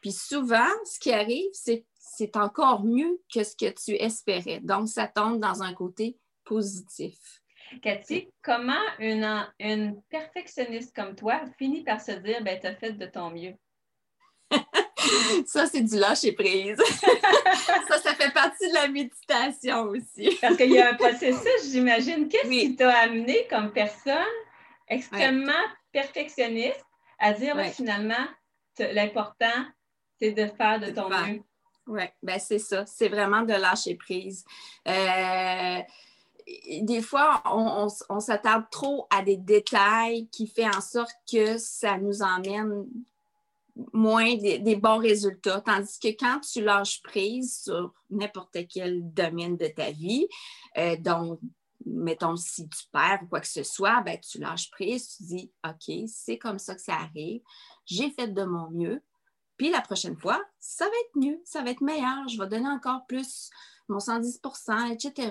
Puis 0.00 0.12
souvent, 0.12 0.68
ce 0.84 0.98
qui 0.98 1.12
arrive, 1.12 1.50
c'est 1.52 1.84
c'est 2.16 2.36
encore 2.36 2.84
mieux 2.84 3.20
que 3.32 3.44
ce 3.44 3.54
que 3.54 3.70
tu 3.70 3.94
espérais. 3.94 4.60
Donc, 4.60 4.88
ça 4.88 5.06
tombe 5.06 5.40
dans 5.40 5.62
un 5.62 5.74
côté 5.74 6.18
positif. 6.44 7.18
Cathy, 7.82 8.32
comment 8.42 8.72
une, 8.98 9.46
une 9.60 10.02
perfectionniste 10.08 10.96
comme 10.96 11.14
toi 11.14 11.42
finit 11.58 11.84
par 11.84 12.00
se 12.00 12.12
dire, 12.12 12.42
ben, 12.42 12.58
tu 12.58 12.66
as 12.66 12.74
fait 12.76 12.92
de 12.92 13.06
ton 13.06 13.30
mieux? 13.30 13.54
ça, 15.46 15.66
c'est 15.66 15.82
du 15.82 15.96
lâcher 15.96 16.32
prise. 16.32 16.76
ça, 17.88 17.98
ça 17.98 18.14
fait 18.14 18.32
partie 18.32 18.68
de 18.68 18.74
la 18.74 18.88
méditation 18.88 19.82
aussi. 19.82 20.36
Parce 20.40 20.56
qu'il 20.56 20.72
y 20.72 20.80
a 20.80 20.90
un 20.90 20.94
processus, 20.94 21.70
j'imagine. 21.70 22.28
Qu'est-ce 22.28 22.48
qui 22.48 22.76
t'a 22.76 22.96
amené 22.98 23.46
comme 23.48 23.72
personne 23.72 24.16
extrêmement 24.88 25.52
perfectionniste 25.92 26.84
à 27.18 27.32
dire 27.32 27.58
finalement, 27.72 28.26
l'important, 28.78 29.64
c'est 30.20 30.32
de 30.32 30.46
faire 30.46 30.80
de 30.80 30.90
ton 30.90 31.08
mieux? 31.08 31.42
Oui, 31.86 32.02
ben 32.22 32.38
c'est 32.38 32.58
ça. 32.58 32.84
C'est 32.86 33.08
vraiment 33.08 33.42
de 33.42 33.54
lâcher 33.54 33.94
prise. 33.94 34.44
Euh, 34.86 35.78
des 36.82 37.02
fois, 37.02 37.42
on, 37.46 37.88
on 38.08 38.20
s'attarde 38.20 38.64
trop 38.70 39.06
à 39.10 39.22
des 39.22 39.36
détails 39.36 40.28
qui 40.28 40.46
font 40.46 40.68
en 40.68 40.80
sorte 40.80 41.14
que 41.30 41.56
ça 41.58 41.98
nous 41.98 42.22
emmène 42.22 42.86
moins 43.92 44.34
des, 44.36 44.76
bons 44.76 44.98
résultats. 44.98 45.60
Tandis 45.60 45.98
que 45.98 46.08
quand 46.08 46.40
tu 46.40 46.62
lâches 46.62 47.02
prise 47.02 47.62
sur 47.64 47.92
n'importe 48.10 48.56
quel 48.68 49.12
domaine 49.12 49.56
de 49.56 49.68
ta 49.68 49.90
vie, 49.90 50.26
euh, 50.76 50.96
donc, 50.96 51.40
mettons, 51.84 52.36
si 52.36 52.68
tu 52.68 52.84
perds 52.92 53.20
ou 53.22 53.26
quoi 53.26 53.40
que 53.40 53.48
ce 53.48 53.62
soit, 53.62 54.02
ben, 54.02 54.18
tu 54.20 54.38
lâches 54.38 54.70
prise, 54.70 55.16
tu 55.16 55.22
dis, 55.24 55.52
OK, 55.66 55.94
c'est 56.06 56.38
comme 56.38 56.58
ça 56.58 56.74
que 56.74 56.82
ça 56.82 56.94
arrive, 56.94 57.40
j'ai 57.86 58.10
fait 58.10 58.28
de 58.28 58.44
mon 58.44 58.70
mieux, 58.70 59.02
puis 59.56 59.70
la 59.70 59.80
prochaine 59.80 60.16
fois, 60.16 60.40
ça 60.58 60.84
va 60.84 60.90
être 60.90 61.16
mieux, 61.16 61.40
ça 61.44 61.62
va 61.62 61.70
être 61.70 61.80
meilleur, 61.80 62.28
je 62.28 62.40
vais 62.40 62.48
donner 62.48 62.68
encore 62.68 63.06
plus 63.06 63.50
mon 63.88 63.98
110% 63.98 64.92
etc. 64.92 65.30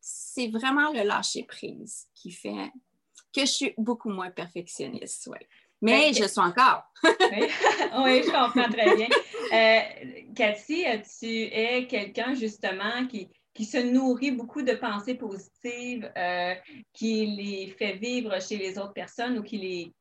c'est 0.00 0.48
vraiment 0.48 0.92
le 0.92 1.02
lâcher 1.02 1.42
prise 1.42 2.06
qui 2.14 2.30
fait 2.30 2.72
que 3.32 3.40
je 3.42 3.52
suis 3.52 3.74
beaucoup 3.78 4.10
moins 4.10 4.30
perfectionniste. 4.30 5.26
Ouais. 5.26 5.48
Mais 5.82 6.12
je 6.12 6.24
suis 6.24 6.40
encore. 6.40 6.84
oui. 7.02 8.22
je 8.22 8.30
comprends 8.30 8.68
très 8.70 8.96
bien. 8.96 9.08
Euh, 9.52 9.80
Cathy, 10.34 10.84
tu 11.18 11.26
es 11.26 11.86
quelqu'un 11.86 12.34
justement 12.34 13.06
qui, 13.06 13.28
qui 13.54 13.64
se 13.64 13.78
nourrit 13.78 14.32
beaucoup 14.32 14.62
de 14.62 14.74
pensées 14.74 15.14
positives, 15.14 16.10
euh, 16.16 16.54
qui 16.92 17.26
les 17.26 17.68
fait 17.78 17.94
vivre 17.94 18.40
chez 18.40 18.58
les 18.58 18.78
autres 18.78 18.92
personnes 18.92 19.38
ou 19.38 19.42
qui 19.42 19.58
les, 19.58 19.94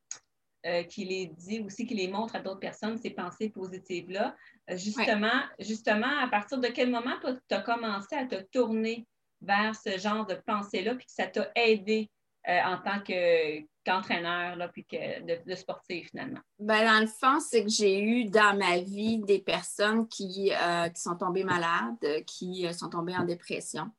euh, 0.65 0.83
qui 0.83 1.05
les 1.05 1.27
dit 1.27 1.61
aussi, 1.61 1.85
qui 1.85 1.95
les 1.95 2.09
montre 2.09 2.35
à 2.35 2.41
d'autres 2.41 2.59
personnes, 2.59 2.97
ces 2.97 3.11
pensées 3.11 3.49
positives-là? 3.49 4.35
justement, 4.73 5.41
justement, 5.59 6.19
à 6.19 6.27
partir 6.27 6.59
de 6.59 6.67
quel 6.67 6.91
moment 6.91 7.15
tu 7.23 7.55
as 7.55 7.61
commencé 7.61 8.15
à 8.15 8.25
te 8.25 8.35
tourner 8.51 9.07
vers 9.41 9.73
ce 9.75 9.97
genre 9.97 10.25
de 10.25 10.35
pensée-là, 10.35 10.93
puis 10.93 11.07
que 11.07 11.11
ça 11.11 11.25
t'a 11.25 11.49
aidé 11.55 12.09
en 12.45 12.77
tant 12.77 12.99
que 12.99 13.63
qu'entraîneur, 13.89 14.71
puis 14.71 14.85
que 14.85 15.45
de, 15.45 15.55
sportif 15.55 16.09
finalement? 16.11 16.39
Ben, 16.59 16.85
dans 16.85 17.01
le 17.01 17.07
fond, 17.07 17.39
c'est 17.39 17.63
que 17.63 17.69
j'ai 17.69 18.01
eu 18.01 18.25
dans 18.25 18.57
ma 18.57 18.79
vie 18.79 19.17
des 19.19 19.39
personnes 19.39 20.07
qui, 20.07 20.51
euh, 20.53 20.89
qui 20.89 21.01
sont 21.01 21.15
tombées 21.15 21.43
malades, 21.43 22.23
qui 22.25 22.67
euh, 22.67 22.73
sont 22.73 22.89
tombées 22.89 23.15
en 23.15 23.23
dépression. 23.23 23.89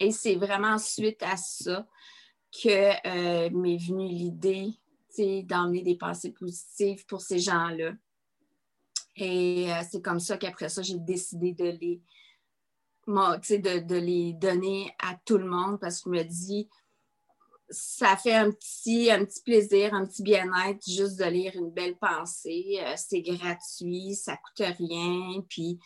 Et 0.00 0.10
c'est 0.10 0.34
vraiment 0.34 0.78
suite 0.78 1.22
à 1.22 1.36
ça 1.36 1.86
que 2.52 2.68
euh, 2.68 3.50
m'est 3.50 3.76
venue 3.76 4.08
l'idée 4.08 4.70
d'emmener 5.44 5.80
des 5.80 5.96
pensées 5.96 6.32
positives 6.32 7.06
pour 7.06 7.22
ces 7.22 7.38
gens-là. 7.38 7.92
Et 9.16 9.68
c'est 9.90 10.02
comme 10.02 10.20
ça 10.20 10.36
qu'après 10.36 10.68
ça, 10.68 10.82
j'ai 10.82 10.98
décidé 10.98 11.54
de 11.54 11.64
les, 11.80 12.02
de, 13.06 13.78
de 13.78 13.94
les 13.94 14.34
donner 14.34 14.94
à 15.02 15.16
tout 15.24 15.38
le 15.38 15.46
monde 15.46 15.80
parce 15.80 16.02
que 16.02 16.10
je 16.12 16.18
me 16.18 16.22
dis, 16.22 16.68
ça 17.68 18.16
fait 18.16 18.34
un 18.34 18.50
petit, 18.50 19.10
un 19.10 19.24
petit 19.24 19.42
plaisir, 19.42 19.92
un 19.94 20.06
petit 20.06 20.22
bien-être 20.22 20.88
juste 20.88 21.18
de 21.18 21.24
lire 21.24 21.52
une 21.54 21.70
belle 21.70 21.96
pensée. 21.96 22.78
Euh, 22.80 22.94
c'est 22.96 23.22
gratuit, 23.22 24.14
ça 24.14 24.36
coûte 24.36 24.66
rien. 24.78 25.42
Puis, 25.48 25.78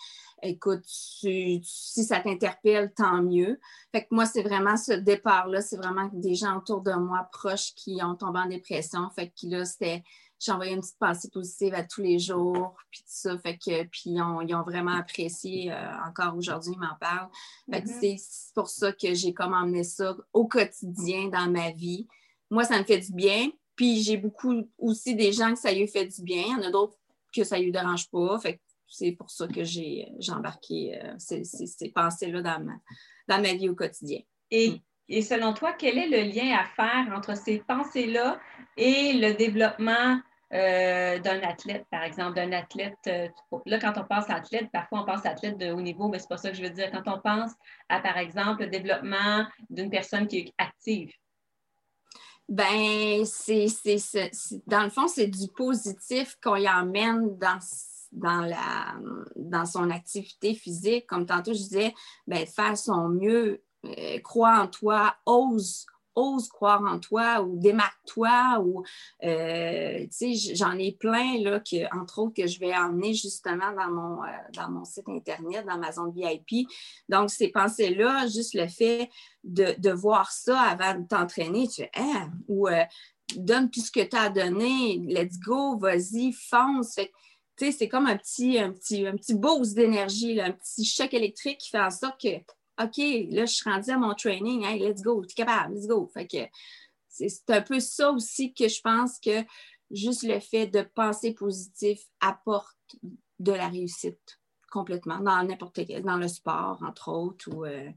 écoute, 0.42 0.82
si 0.84 1.62
ça 2.04 2.20
t'interpelle, 2.20 2.92
tant 2.94 3.22
mieux. 3.22 3.58
Fait 3.92 4.02
que 4.02 4.08
moi, 4.10 4.26
c'est 4.26 4.42
vraiment 4.42 4.76
ce 4.76 4.92
départ-là, 4.92 5.62
c'est 5.62 5.76
vraiment 5.76 6.10
des 6.12 6.34
gens 6.34 6.58
autour 6.58 6.82
de 6.82 6.92
moi 6.92 7.28
proches 7.32 7.74
qui 7.74 7.98
ont 8.02 8.14
tombé 8.14 8.40
en 8.40 8.48
dépression. 8.48 9.08
Fait 9.10 9.28
que 9.28 9.46
là, 9.46 9.64
c'était 9.64 10.02
j'ai 10.40 10.52
envoyé 10.52 10.72
une 10.72 10.80
petite 10.80 10.98
pensée 10.98 11.28
positive 11.28 11.74
à 11.74 11.84
tous 11.84 12.00
les 12.00 12.18
jours, 12.18 12.74
puis 12.90 13.00
tout 13.00 13.06
ça, 13.08 13.38
fait 13.38 13.58
que, 13.58 13.84
puis 13.84 14.04
ils 14.06 14.22
ont, 14.22 14.62
vraiment 14.62 14.94
apprécié, 14.94 15.70
euh, 15.70 16.02
encore 16.06 16.34
aujourd'hui, 16.34 16.72
ils 16.74 16.80
m'en 16.80 16.96
parlent. 16.98 17.28
Fait 17.70 17.82
mm-hmm. 17.82 18.18
c'est 18.18 18.54
pour 18.54 18.68
ça 18.68 18.90
que 18.92 19.12
j'ai 19.12 19.34
comme 19.34 19.52
emmené 19.52 19.84
ça 19.84 20.16
au 20.32 20.46
quotidien 20.46 21.28
dans 21.28 21.50
ma 21.50 21.72
vie. 21.72 22.08
Moi, 22.50 22.64
ça 22.64 22.78
me 22.78 22.84
fait 22.84 22.98
du 22.98 23.12
bien, 23.12 23.50
puis 23.76 24.02
j'ai 24.02 24.16
beaucoup 24.16 24.66
aussi 24.78 25.14
des 25.14 25.32
gens 25.32 25.52
que 25.52 25.58
ça 25.58 25.72
lui 25.72 25.86
fait 25.86 26.06
du 26.06 26.22
bien, 26.22 26.42
il 26.46 26.52
y 26.52 26.54
en 26.54 26.68
a 26.68 26.70
d'autres 26.70 26.96
que 27.34 27.44
ça 27.44 27.58
lui 27.58 27.70
dérange 27.70 28.10
pas, 28.10 28.38
fait 28.40 28.54
que 28.54 28.62
c'est 28.88 29.12
pour 29.12 29.30
ça 29.30 29.46
que 29.46 29.62
j'ai 29.62 30.08
embarqué 30.30 30.98
euh, 31.00 31.14
ces, 31.18 31.92
pensées-là 31.94 32.42
dans 32.42 32.64
ma, 32.64 32.72
dans 33.28 33.42
ma 33.42 33.52
vie 33.52 33.68
au 33.68 33.74
quotidien. 33.74 34.20
Et, 34.50 34.70
mm. 34.70 34.80
et 35.10 35.22
selon 35.22 35.52
toi, 35.52 35.74
quel 35.74 35.98
est 35.98 36.08
le 36.08 36.32
lien 36.32 36.56
à 36.58 36.64
faire 36.64 37.14
entre 37.14 37.36
ces 37.36 37.58
pensées-là 37.58 38.40
et 38.76 39.12
le 39.12 39.34
développement 39.34 40.20
euh, 40.52 41.20
d'un 41.20 41.40
athlète, 41.42 41.86
par 41.90 42.02
exemple, 42.02 42.34
d'un 42.34 42.50
athlète. 42.50 42.98
Euh, 43.06 43.28
là, 43.66 43.78
quand 43.78 43.92
on 43.96 44.04
pense 44.04 44.28
à 44.28 44.34
athlète, 44.34 44.68
parfois 44.72 45.02
on 45.02 45.04
pense 45.04 45.24
à 45.24 45.30
athlète 45.30 45.58
de 45.58 45.70
haut 45.70 45.80
niveau, 45.80 46.08
mais 46.08 46.18
c'est 46.18 46.28
pas 46.28 46.38
ça 46.38 46.50
que 46.50 46.56
je 46.56 46.62
veux 46.62 46.70
dire. 46.70 46.90
Quand 46.90 47.06
on 47.06 47.20
pense 47.20 47.52
à, 47.88 48.00
par 48.00 48.18
exemple, 48.18 48.64
le 48.64 48.68
développement 48.68 49.46
d'une 49.68 49.90
personne 49.90 50.26
qui 50.26 50.38
est 50.38 50.54
active. 50.58 51.12
Ben, 52.48 53.24
c'est, 53.26 53.68
dans 54.66 54.82
le 54.82 54.90
fond, 54.90 55.06
c'est 55.06 55.28
du 55.28 55.46
positif 55.56 56.36
qu'on 56.42 56.56
y 56.56 56.68
emmène 56.68 57.38
dans, 58.10 59.66
son 59.66 59.88
activité 59.88 60.54
physique. 60.54 61.06
Comme 61.06 61.26
tantôt, 61.26 61.52
je 61.52 61.58
disais, 61.58 61.94
ben, 62.26 62.44
faire 62.44 62.76
son 62.76 63.08
mieux, 63.08 63.62
euh, 63.84 64.18
croire 64.18 64.64
en 64.64 64.66
toi, 64.66 65.14
ose, 65.26 65.86
ose 66.14 66.48
croire 66.48 66.82
en 66.82 66.98
toi 66.98 67.42
ou 67.42 67.58
démarque-toi 67.58 68.62
ou 68.64 68.82
euh, 69.24 70.06
j'en 70.54 70.78
ai 70.78 70.92
plein 70.92 71.38
là 71.40 71.60
que, 71.60 71.96
entre 71.96 72.20
autres 72.20 72.34
que 72.34 72.46
je 72.46 72.58
vais 72.58 72.74
emmener 72.74 73.14
justement 73.14 73.72
dans 73.72 73.90
mon, 73.90 74.24
euh, 74.24 74.28
dans 74.54 74.70
mon 74.70 74.84
site 74.84 75.08
internet, 75.08 75.64
dans 75.66 75.78
ma 75.78 75.92
zone 75.92 76.12
VIP. 76.12 76.68
Donc, 77.08 77.30
ces 77.30 77.48
pensées-là, 77.48 78.26
juste 78.26 78.54
le 78.54 78.66
fait 78.68 79.10
de, 79.44 79.90
voir 79.90 80.30
ça 80.30 80.60
avant 80.60 80.98
de 80.98 81.06
t'entraîner, 81.06 81.66
tu 81.66 81.82
fais 81.82 81.90
ah, 81.96 82.28
ou 82.48 82.68
euh, 82.68 82.84
donne 83.36 83.70
tout 83.70 83.80
ce 83.80 83.90
que 83.90 84.00
tu 84.00 84.16
as 84.16 84.30
donné, 84.30 84.98
let's 85.06 85.38
go, 85.38 85.76
vas-y, 85.76 86.32
fonce. 86.32 86.98
c'est 87.56 87.88
comme 87.88 88.06
un 88.06 88.16
petit, 88.16 88.58
un 88.58 88.72
petit, 88.72 89.06
un 89.06 89.16
petit 89.16 89.34
boost 89.34 89.74
d'énergie, 89.74 90.40
un 90.40 90.52
petit 90.52 90.84
choc 90.84 91.12
électrique 91.12 91.58
qui 91.58 91.70
fait 91.70 91.80
en 91.80 91.90
sorte 91.90 92.20
que 92.20 92.28
OK, 92.82 92.96
là, 93.30 93.44
je 93.44 93.52
suis 93.52 93.68
rendue 93.68 93.90
à 93.90 93.98
mon 93.98 94.14
training, 94.14 94.64
hey, 94.64 94.78
let's 94.78 95.02
go, 95.02 95.24
tu 95.24 95.32
es 95.32 95.44
capable, 95.44 95.74
let's 95.74 95.86
go. 95.86 96.08
Fait 96.12 96.26
que 96.26 96.38
c'est 97.08 97.50
un 97.50 97.60
peu 97.60 97.80
ça 97.80 98.10
aussi 98.10 98.54
que 98.54 98.68
je 98.68 98.80
pense 98.80 99.18
que 99.18 99.44
juste 99.90 100.22
le 100.22 100.40
fait 100.40 100.66
de 100.66 100.82
penser 100.82 101.34
positif 101.34 102.00
apporte 102.20 102.96
de 103.38 103.52
la 103.52 103.68
réussite 103.68 104.38
complètement 104.70 105.18
dans 105.18 105.42
n'importe 105.42 105.84
quel, 105.86 106.02
dans 106.02 106.16
le 106.16 106.28
sport, 106.28 106.78
entre 106.86 107.10
autres, 107.10 107.52
ou 107.52 107.64
euh, 107.64 107.90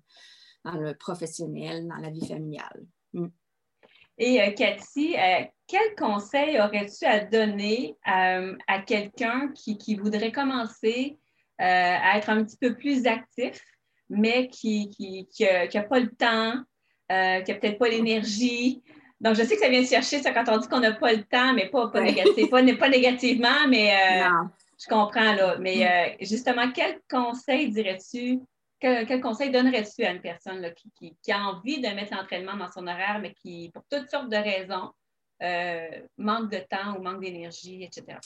dans 0.65 0.73
le 0.73 0.95
professionnel, 0.95 1.87
dans 1.87 1.97
la 1.97 2.09
vie 2.09 2.27
familiale. 2.27 2.85
Mm. 3.13 3.27
Et 4.17 4.41
euh, 4.41 4.51
Cathy, 4.51 5.15
euh, 5.17 5.43
quel 5.67 5.95
conseil 5.95 6.59
aurais-tu 6.59 7.05
à 7.05 7.23
donner 7.23 7.97
à 8.03 8.79
quelqu'un 8.85 9.49
qui, 9.55 9.77
qui, 9.77 9.95
voudrait 9.95 10.31
commencer 10.31 11.19
à 11.57 12.17
être 12.17 12.29
un 12.29 12.43
petit 12.43 12.57
peu 12.57 12.75
plus 12.75 13.05
actif? 13.07 13.63
Mais 14.13 14.47
qui 14.47 15.27
n'a 15.39 15.67
qui, 15.67 15.79
pas 15.79 15.99
le 15.99 16.09
temps, 16.09 16.53
euh, 17.11 17.41
qui 17.41 17.51
n'a 17.51 17.57
peut-être 17.57 17.79
pas 17.79 17.89
l'énergie. 17.89 18.81
Donc, 19.19 19.35
je 19.35 19.43
sais 19.43 19.55
que 19.55 19.61
ça 19.61 19.69
vient 19.69 19.81
de 19.81 19.87
chercher 19.87 20.21
ça 20.21 20.31
quand 20.31 20.43
on 20.47 20.57
dit 20.57 20.67
qu'on 20.67 20.79
n'a 20.79 20.93
pas 20.93 21.13
le 21.13 21.23
temps, 21.23 21.53
mais 21.53 21.69
pas, 21.69 21.87
pas, 21.89 22.01
négatif, 22.01 22.49
pas, 22.49 22.61
pas, 22.77 22.89
négativement, 22.89 23.67
mais 23.69 23.93
euh, 23.93 24.29
je 24.79 24.87
comprends 24.87 25.33
là. 25.33 25.57
Mais 25.59 25.77
mm. 25.77 25.81
euh, 25.81 26.25
justement, 26.25 26.71
quel 26.71 26.99
conseil 27.09 27.69
dirais-tu, 27.71 28.39
quel, 28.79 29.21
conseil 29.21 29.49
donnerais-tu 29.49 30.03
à 30.03 30.11
une 30.11 30.21
personne 30.21 30.73
qui, 30.75 31.15
qui, 31.21 31.31
a 31.31 31.39
envie 31.39 31.79
de 31.79 31.87
mettre 31.87 32.15
l'entraînement 32.15 32.57
dans 32.57 32.69
son 32.69 32.85
horaire, 32.85 33.19
mais 33.21 33.33
qui, 33.33 33.71
pour 33.73 33.83
toutes 33.89 34.09
sortes 34.09 34.29
de 34.29 34.35
raisons, 34.35 34.91
manque 36.17 36.51
de 36.51 36.59
temps 36.59 36.97
ou 36.97 37.01
manque 37.01 37.21
d'énergie, 37.21 37.83
etc.? 37.83 38.17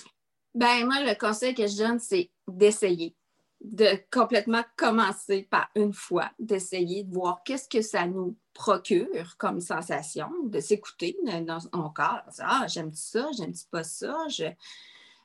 Ben 0.55 0.85
moi, 0.85 1.03
le 1.03 1.13
conseil 1.15 1.53
que 1.53 1.67
je 1.67 1.77
donne, 1.77 1.99
c'est 1.99 2.31
d'essayer 2.47 3.15
de 3.61 3.99
complètement 4.11 4.63
commencer 4.75 5.47
par 5.49 5.69
une 5.75 5.93
fois, 5.93 6.29
d'essayer 6.39 7.03
de 7.03 7.13
voir 7.13 7.41
qu'est-ce 7.43 7.67
que 7.67 7.81
ça 7.81 8.05
nous 8.05 8.35
procure 8.53 9.37
comme 9.37 9.61
sensation, 9.61 10.29
de 10.45 10.59
s'écouter 10.59 11.17
dans 11.45 11.59
son 11.59 11.89
corps. 11.89 12.23
Ah, 12.39 12.65
j'aime 12.67 12.93
ça, 12.93 13.29
j'aime 13.35 13.53
pas 13.71 13.83
ça. 13.83 14.15
Je, 14.29 14.45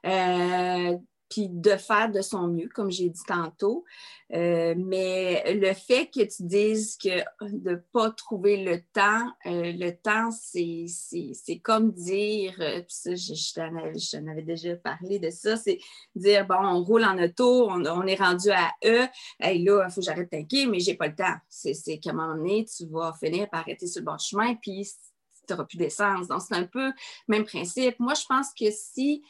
euh, 0.07 0.99
puis 1.33 1.49
de 1.49 1.77
faire 1.77 2.11
de 2.11 2.21
son 2.21 2.49
mieux, 2.49 2.68
comme 2.68 2.90
j'ai 2.90 3.09
dit 3.09 3.23
tantôt. 3.27 3.87
Euh, 4.35 4.75
mais 4.77 5.42
le 5.55 5.73
fait 5.73 6.07
que 6.07 6.21
tu 6.21 6.42
dises 6.42 6.99
que 6.99 7.21
de 7.40 7.71
ne 7.71 7.77
pas 7.77 8.11
trouver 8.11 8.62
le 8.62 8.83
temps, 8.92 9.31
euh, 9.47 9.73
le 9.73 9.92
temps, 9.92 10.31
c'est 10.31 11.59
comme 11.62 11.92
dire, 11.92 12.55
euh, 12.61 12.83
ça, 12.87 13.14
je, 13.14 13.33
je 13.33 13.55
t'en 13.55 14.27
avais 14.31 14.42
déjà 14.42 14.77
parlé 14.77 15.18
de 15.18 15.31
ça, 15.31 15.57
c'est 15.57 15.79
dire, 16.14 16.47
bon, 16.47 16.57
on 16.61 16.85
roule 16.85 17.05
en 17.05 17.18
auto, 17.18 17.71
on, 17.71 18.07
est 18.07 18.14
rendu 18.14 18.51
à 18.51 18.73
E, 18.85 19.07
hey, 19.40 19.64
là, 19.64 19.87
il 19.88 19.90
faut 19.90 20.01
que 20.01 20.07
j'arrête 20.07 20.31
de 20.31 20.37
t'inquiéter, 20.37 20.66
mais 20.66 20.81
j'ai 20.81 20.95
pas 20.95 21.09
le 21.09 21.14
temps. 21.14 21.37
C'est 21.49 21.99
qu'à 21.99 22.11
un 22.11 22.12
moment 22.12 22.35
donné, 22.35 22.66
tu 22.66 22.87
vas 22.88 23.14
finir 23.18 23.49
par 23.49 23.61
arrêter 23.61 23.87
sur 23.87 24.03
le 24.03 24.07
bon 24.07 24.18
chemin, 24.18 24.55
puis 24.57 24.87
tu 25.47 25.53
n'auras 25.53 25.64
plus 25.64 25.79
d'essence. 25.79 26.29
Donc, 26.29 26.42
c'est 26.42 26.57
un 26.57 26.64
peu 26.64 26.88
le 26.88 26.92
même 27.29 27.45
principe. 27.45 27.99
Moi, 27.99 28.12
je 28.12 28.27
pense 28.27 28.49
que 28.53 28.71
si 28.71 29.23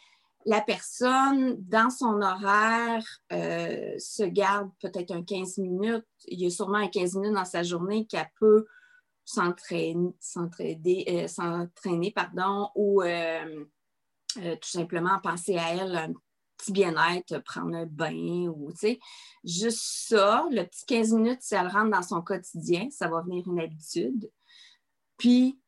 la 0.44 0.60
personne, 0.60 1.56
dans 1.60 1.90
son 1.90 2.20
horaire, 2.20 3.04
euh, 3.32 3.94
se 3.98 4.24
garde 4.24 4.70
peut-être 4.80 5.12
un 5.12 5.22
15 5.22 5.58
minutes. 5.58 6.06
Il 6.26 6.40
y 6.40 6.46
a 6.46 6.50
sûrement 6.50 6.78
un 6.78 6.88
15 6.88 7.16
minutes 7.16 7.34
dans 7.34 7.44
sa 7.44 7.62
journée 7.62 8.06
qu'elle 8.06 8.30
peut 8.38 8.66
s'entraîner, 9.24 10.14
euh, 11.08 12.10
pardon, 12.14 12.70
ou 12.74 13.02
euh, 13.02 13.64
tout 14.36 14.68
simplement 14.68 15.18
penser 15.20 15.56
à 15.56 15.74
elle 15.74 15.96
un 15.96 16.12
petit 16.56 16.72
bien-être, 16.72 17.38
prendre 17.44 17.76
un 17.76 17.86
bain, 17.86 18.48
ou 18.48 18.72
tu 18.72 18.78
sais, 18.78 19.00
juste 19.44 20.08
ça, 20.08 20.46
le 20.50 20.64
petit 20.64 20.84
15 20.86 21.12
minutes, 21.12 21.42
si 21.42 21.54
elle 21.54 21.68
rentre 21.68 21.90
dans 21.90 22.02
son 22.02 22.22
quotidien, 22.22 22.88
ça 22.90 23.08
va 23.08 23.22
venir 23.22 23.46
une 23.46 23.60
habitude. 23.60 24.30
Puis, 25.16 25.60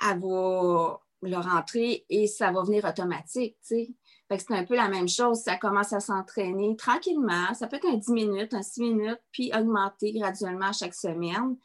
elle 0.00 0.20
va 0.20 1.00
le 1.22 1.36
rentrer 1.36 2.04
et 2.08 2.26
ça 2.26 2.52
va 2.52 2.62
venir 2.62 2.84
automatique, 2.84 3.56
tu 3.66 3.76
sais. 3.76 4.38
c'est 4.38 4.52
un 4.52 4.64
peu 4.64 4.76
la 4.76 4.88
même 4.88 5.08
chose. 5.08 5.40
Ça 5.40 5.56
commence 5.56 5.92
à 5.92 6.00
s'entraîner 6.00 6.76
tranquillement. 6.76 7.54
Ça 7.54 7.66
peut 7.66 7.76
être 7.76 7.88
un 7.88 7.96
10 7.96 8.12
minutes, 8.12 8.54
un 8.54 8.62
6 8.62 8.80
minutes, 8.80 9.20
puis 9.32 9.50
augmenter 9.54 10.12
graduellement 10.12 10.72
chaque 10.72 10.94
semaine. 10.94 11.56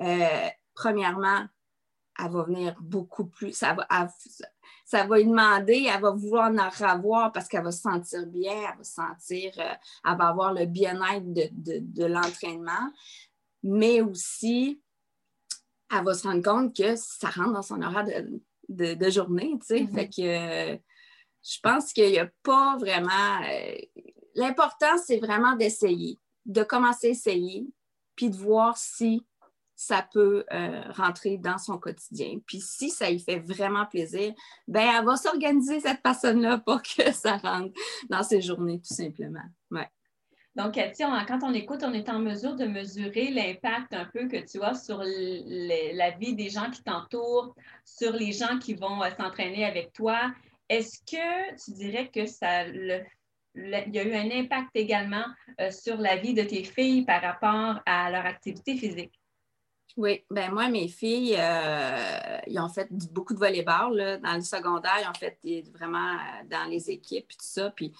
Euh, 0.00 0.48
premièrement, 0.74 1.46
elle 2.18 2.30
va 2.30 2.42
venir 2.44 2.76
beaucoup 2.80 3.26
plus. 3.26 3.52
Ça 3.52 3.74
va, 3.74 4.08
ça 4.84 5.04
va 5.04 5.18
lui 5.18 5.26
demander, 5.26 5.88
elle 5.92 6.00
va 6.00 6.10
vouloir 6.10 6.50
en 6.50 6.58
avoir 6.58 7.32
parce 7.32 7.48
qu'elle 7.48 7.64
va 7.64 7.72
se 7.72 7.82
sentir 7.82 8.26
bien, 8.26 8.70
elle 8.70 8.78
va 8.78 8.84
se 8.84 8.94
sentir, 8.94 9.52
euh, 9.58 9.74
elle 10.04 10.16
va 10.16 10.28
avoir 10.28 10.52
le 10.52 10.66
bien-être 10.66 11.32
de 11.32 12.04
l'entraînement, 12.04 12.90
mais 13.62 14.00
aussi, 14.00 14.80
elle 15.90 16.04
va 16.04 16.14
se 16.14 16.26
rendre 16.26 16.42
compte 16.42 16.76
que 16.76 16.96
ça 16.96 17.28
rentre 17.30 17.52
dans 17.52 17.62
son 17.62 17.82
horaire 17.82 18.04
de, 18.04 18.40
de, 18.68 19.10
journée, 19.10 19.52
tu 19.60 19.66
sais. 19.66 19.80
Mm-hmm. 19.82 19.94
Fait 19.94 20.08
que 20.08 20.74
euh, 20.74 20.76
je 21.42 21.58
pense 21.62 21.92
qu'il 21.92 22.10
n'y 22.10 22.18
a 22.18 22.28
pas 22.42 22.76
vraiment. 22.78 23.40
Euh, 23.48 23.76
l'important, 24.34 24.98
c'est 25.04 25.18
vraiment 25.18 25.54
d'essayer, 25.54 26.18
de 26.44 26.62
commencer 26.62 27.08
à 27.08 27.10
essayer, 27.10 27.66
puis 28.16 28.30
de 28.30 28.36
voir 28.36 28.76
si 28.76 29.24
ça 29.76 30.08
peut 30.10 30.44
euh, 30.52 30.82
rentrer 30.92 31.36
dans 31.36 31.58
son 31.58 31.78
quotidien. 31.78 32.38
Puis 32.46 32.60
si 32.60 32.88
ça 32.88 33.10
lui 33.10 33.20
fait 33.20 33.40
vraiment 33.40 33.84
plaisir, 33.84 34.32
ben 34.66 34.88
elle 34.98 35.04
va 35.04 35.16
s'organiser 35.16 35.80
cette 35.80 36.02
personne-là 36.02 36.58
pour 36.58 36.80
que 36.82 37.12
ça 37.12 37.36
rentre 37.36 37.72
dans 38.08 38.22
ses 38.22 38.40
journées, 38.40 38.80
tout 38.80 38.94
simplement. 38.94 39.44
Ouais. 39.70 39.88
Donc, 40.56 40.72
Cathy, 40.72 41.02
quand 41.28 41.40
on 41.42 41.52
écoute, 41.52 41.82
on 41.84 41.92
est 41.92 42.08
en 42.08 42.18
mesure 42.18 42.56
de 42.56 42.64
mesurer 42.64 43.30
l'impact 43.30 43.92
un 43.92 44.06
peu 44.06 44.26
que 44.26 44.38
tu 44.38 44.62
as 44.62 44.74
sur 44.74 45.02
la 45.04 46.10
vie 46.12 46.34
des 46.34 46.48
gens 46.48 46.70
qui 46.70 46.82
t'entourent, 46.82 47.54
sur 47.84 48.14
les 48.14 48.32
gens 48.32 48.58
qui 48.58 48.72
vont 48.72 49.02
euh, 49.02 49.10
s'entraîner 49.18 49.66
avec 49.66 49.92
toi. 49.92 50.32
Est-ce 50.70 51.00
que 51.00 51.54
tu 51.62 51.72
dirais 51.72 52.08
que 52.08 52.24
ça 52.24 52.66
il 52.68 53.94
y 53.94 53.98
a 53.98 54.04
eu 54.04 54.14
un 54.14 54.30
impact 54.30 54.70
également 54.74 55.24
euh, 55.60 55.70
sur 55.70 55.98
la 55.98 56.16
vie 56.16 56.34
de 56.34 56.42
tes 56.42 56.64
filles 56.64 57.04
par 57.04 57.20
rapport 57.20 57.82
à 57.84 58.10
leur 58.10 58.24
activité 58.24 58.76
physique? 58.76 59.12
Oui, 59.96 60.22
ben 60.30 60.52
moi, 60.52 60.68
mes 60.68 60.88
filles, 60.88 61.36
euh, 61.38 62.38
ils 62.46 62.60
ont 62.60 62.68
fait 62.68 62.86
beaucoup 62.90 63.32
de 63.32 63.38
volleyball 63.38 64.20
dans 64.22 64.34
le 64.34 64.42
secondaire. 64.42 64.98
Ils 65.02 65.08
ont 65.08 65.14
fait 65.14 65.38
vraiment 65.72 66.12
euh, 66.12 66.44
dans 66.50 66.68
les 66.68 66.90
équipes 66.90 67.24
et 67.30 67.34
tout 67.34 67.38
ça. 67.40 67.70
Puis, 67.70 67.94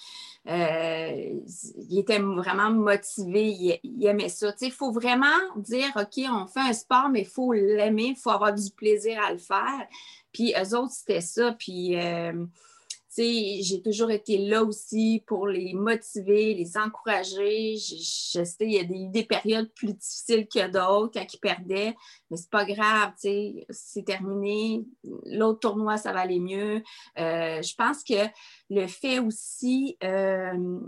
euh, 0.46 1.40
ils 1.88 1.98
étaient 1.98 2.18
vraiment 2.18 2.70
motivés. 2.70 3.80
Ils, 3.82 4.06
aimaient 4.06 4.28
ça. 4.28 4.52
il 4.60 4.72
faut 4.72 4.92
vraiment 4.92 5.38
dire, 5.56 5.90
OK, 5.96 6.22
on 6.30 6.46
fait 6.46 6.60
un 6.60 6.74
sport, 6.74 7.08
mais 7.08 7.20
il 7.22 7.28
faut 7.28 7.54
l'aimer. 7.54 8.08
Il 8.08 8.16
faut 8.16 8.30
avoir 8.30 8.52
du 8.52 8.70
plaisir 8.72 9.18
à 9.24 9.32
le 9.32 9.38
faire. 9.38 9.86
Puis, 10.32 10.52
eux 10.52 10.76
autres, 10.76 10.92
c'était 10.92 11.22
ça. 11.22 11.52
Puis, 11.58 11.96
j'ai 13.18 13.82
toujours 13.82 14.10
été 14.10 14.38
là 14.38 14.62
aussi 14.62 15.22
pour 15.26 15.46
les 15.46 15.72
motiver, 15.72 16.54
les 16.54 16.76
encourager. 16.76 17.76
Je, 17.76 18.44
sais, 18.44 18.56
il 18.60 18.72
y 18.72 18.78
a 18.78 18.84
des, 18.84 19.24
périodes 19.24 19.72
plus 19.74 19.94
difficiles 19.94 20.46
que 20.48 20.66
d'autres 20.68 21.12
quand 21.14 21.26
ils 21.32 21.38
perdaient, 21.38 21.96
mais 22.30 22.36
c'est 22.36 22.50
pas 22.50 22.64
grave, 22.64 23.12
c'est 23.16 24.04
terminé. 24.04 24.84
L'autre 25.24 25.60
tournoi, 25.60 25.96
ça 25.96 26.12
va 26.12 26.20
aller 26.20 26.40
mieux. 26.40 26.82
Euh, 27.18 27.62
je 27.62 27.74
pense 27.74 28.04
que 28.04 28.26
le 28.70 28.86
fait 28.86 29.18
aussi 29.18 29.96
euh, 30.04 30.80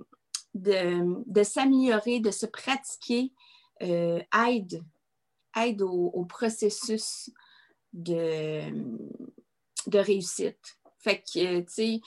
de, 0.54 1.42
s'améliorer, 1.42 2.20
de 2.20 2.30
se 2.30 2.46
pratiquer 2.46 3.32
euh, 3.82 4.20
aide, 4.48 4.82
aide 5.56 5.82
au, 5.82 6.24
processus 6.26 7.30
de 7.92 8.70
réussite. 9.94 10.77
Fait 11.08 11.22
que, 11.22 11.60
tu 11.60 11.64
sais, 11.68 12.00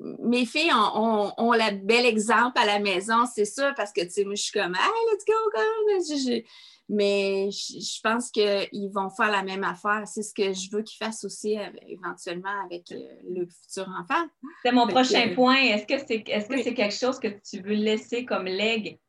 mes 0.00 0.46
filles 0.46 0.72
ont, 0.72 1.32
ont, 1.36 1.52
le 1.52 1.76
bel 1.76 2.06
exemple 2.06 2.58
à 2.58 2.64
la 2.64 2.78
maison, 2.78 3.26
c'est 3.26 3.44
sûr, 3.44 3.72
parce 3.76 3.92
que, 3.92 4.02
tu 4.02 4.10
sais, 4.10 4.24
moi, 4.24 4.34
je 4.36 4.42
suis 4.42 4.52
comme, 4.52 4.74
hey, 4.74 4.90
let's 5.12 5.24
go, 5.26 5.34
go! 5.54 6.42
Mais 6.88 7.50
je 7.50 8.00
pense 8.00 8.30
qu'ils 8.30 8.90
vont 8.92 9.10
faire 9.10 9.32
la 9.32 9.42
même 9.42 9.64
affaire. 9.64 10.04
C'est 10.06 10.22
ce 10.22 10.32
que 10.32 10.52
je 10.52 10.70
veux 10.70 10.82
qu'ils 10.82 11.04
fassent 11.04 11.24
aussi 11.24 11.58
éventuellement 11.88 12.62
avec 12.64 12.92
euh, 12.92 13.08
le 13.28 13.44
futur 13.46 13.88
enfant. 14.00 14.24
C'est 14.62 14.70
mon 14.70 14.86
prochain 14.86 15.34
point. 15.34 15.56
Est-ce 15.56 15.84
que 15.84 15.98
c'est 16.06 16.22
est 16.28 16.48
-ce 16.48 16.62
c'est 16.62 16.74
quelque 16.74 16.94
chose 16.94 17.18
que 17.18 17.26
tu 17.26 17.60
veux 17.60 17.74
laisser 17.74 18.24
comme 18.24 18.44
leg, 18.44 19.00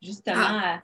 justement? 0.00 0.60
Ah, 0.62 0.82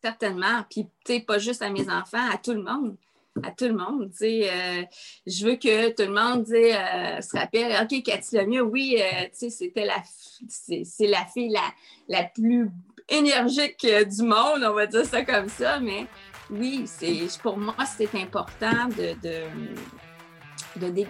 certainement. 0.00 0.64
Puis, 0.70 0.84
tu 1.04 1.14
sais, 1.14 1.20
pas 1.20 1.38
juste 1.38 1.62
à 1.62 1.70
mes 1.70 1.90
enfants, 1.90 2.30
à 2.30 2.38
tout 2.38 2.52
le 2.52 2.62
monde 2.62 2.96
à 3.42 3.50
tout 3.50 3.66
le 3.66 3.74
monde. 3.74 4.10
Euh, 4.22 4.82
je 5.26 5.46
veux 5.46 5.56
que 5.56 5.90
tout 5.90 6.02
le 6.02 6.14
monde 6.14 6.46
euh, 6.50 7.20
se 7.20 7.36
rappelle, 7.36 7.72
OK, 7.82 8.02
Cathy 8.02 8.36
Lemieux, 8.36 8.62
oui, 8.62 8.98
euh, 9.00 9.26
c'était 9.32 9.84
la, 9.84 10.02
c'est, 10.48 11.06
la 11.06 11.24
fille 11.26 11.50
la, 11.50 11.72
la 12.08 12.24
plus 12.24 12.68
énergique 13.08 13.86
du 13.86 14.22
monde, 14.22 14.62
on 14.64 14.74
va 14.74 14.86
dire 14.86 15.04
ça 15.04 15.24
comme 15.24 15.48
ça, 15.48 15.80
mais 15.80 16.06
oui, 16.50 16.84
c'est, 16.86 17.26
pour 17.42 17.56
moi, 17.56 17.74
c'est 17.96 18.14
important 18.14 18.88
de, 18.88 19.14
de, 19.22 20.90
de, 20.90 21.06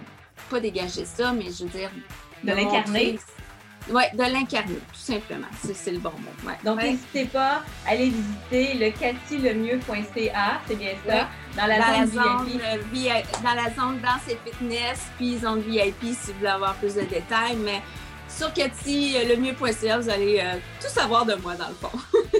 pas 0.49 0.59
dégager 0.59 1.05
ça, 1.05 1.33
mais 1.33 1.45
je 1.45 1.63
veux 1.63 1.69
dire... 1.69 1.91
De, 2.43 2.51
l'incarner. 2.51 3.17
Oui, 3.89 4.03
de 4.13 4.23
l'incarner, 4.23 4.75
tout 4.75 4.95
simplement. 4.95 5.47
C'est 5.61 5.91
le 5.91 5.99
bon 5.99 6.11
mot. 6.11 6.51
Donc, 6.63 6.81
n'hésitez 6.81 7.25
pas 7.25 7.63
à 7.85 7.91
aller 7.91 8.11
visiter 8.11 8.73
le 8.75 8.91
cathylemieux.ca, 8.91 10.61
c'est 10.67 10.75
bien 10.75 10.93
ça, 11.05 11.27
dans 11.57 11.67
la 11.67 12.05
zone, 12.05 12.47
VIP. 12.91 13.03
dans 13.43 13.53
la 13.53 13.69
zone 13.75 13.99
danse 14.01 14.27
et 14.29 14.39
fitness, 14.45 15.07
puis 15.17 15.37
zone 15.37 15.61
VIP 15.61 16.01
si 16.01 16.31
vous 16.31 16.37
voulez 16.39 16.49
avoir 16.49 16.75
plus 16.75 16.95
de 16.95 17.01
détails. 17.01 17.57
Mais 17.57 17.81
sur 18.29 18.53
cathylemieux.ca, 18.53 19.99
vous 19.99 20.09
allez 20.09 20.39
euh, 20.39 20.55
tout 20.81 20.87
savoir 20.87 21.25
de 21.25 21.35
moi, 21.35 21.55
dans 21.55 21.67
le 21.67 21.75
fond. 21.75 21.97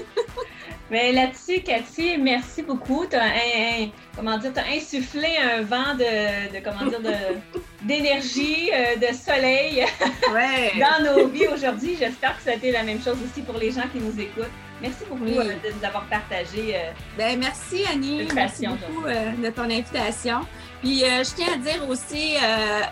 Mais 0.90 1.12
là-dessus, 1.12 1.60
Cathy, 1.62 2.18
merci 2.18 2.62
beaucoup. 2.62 3.06
Tu 3.08 3.16
as, 3.16 3.88
comment 4.14 4.36
dire, 4.38 4.52
as 4.56 4.76
insufflé 4.76 5.28
un 5.42 5.62
vent 5.62 5.94
de, 5.96 6.62
comment 6.62 6.88
dire, 6.88 7.00
d'énergie, 7.84 8.70
euh, 8.72 8.96
de 8.96 9.14
soleil 9.14 9.84
dans 10.80 11.04
nos 11.04 11.28
vies 11.28 11.48
aujourd'hui. 11.48 11.96
J'espère 11.98 12.36
que 12.36 12.42
ça 12.42 12.50
a 12.50 12.54
été 12.54 12.72
la 12.72 12.82
même 12.82 13.02
chose 13.02 13.16
aussi 13.24 13.42
pour 13.42 13.58
les 13.58 13.70
gens 13.70 13.84
qui 13.92 14.00
nous 14.00 14.18
écoutent. 14.18 14.50
Merci 14.80 15.04
beaucoup 15.08 15.24
euh, 15.24 15.44
de 15.44 15.78
nous 15.78 15.84
avoir 15.84 16.04
partagé. 16.06 16.74
Euh, 16.74 16.90
ben, 17.16 17.38
merci 17.38 17.84
Annie. 17.90 18.26
Merci 18.34 18.66
beaucoup 18.66 19.06
de 19.06 19.50
ton 19.50 19.64
invitation. 19.64 20.40
Puis 20.82 21.00
je 21.00 21.34
tiens 21.34 21.54
à 21.54 21.56
dire 21.56 21.88
aussi, 21.88 22.34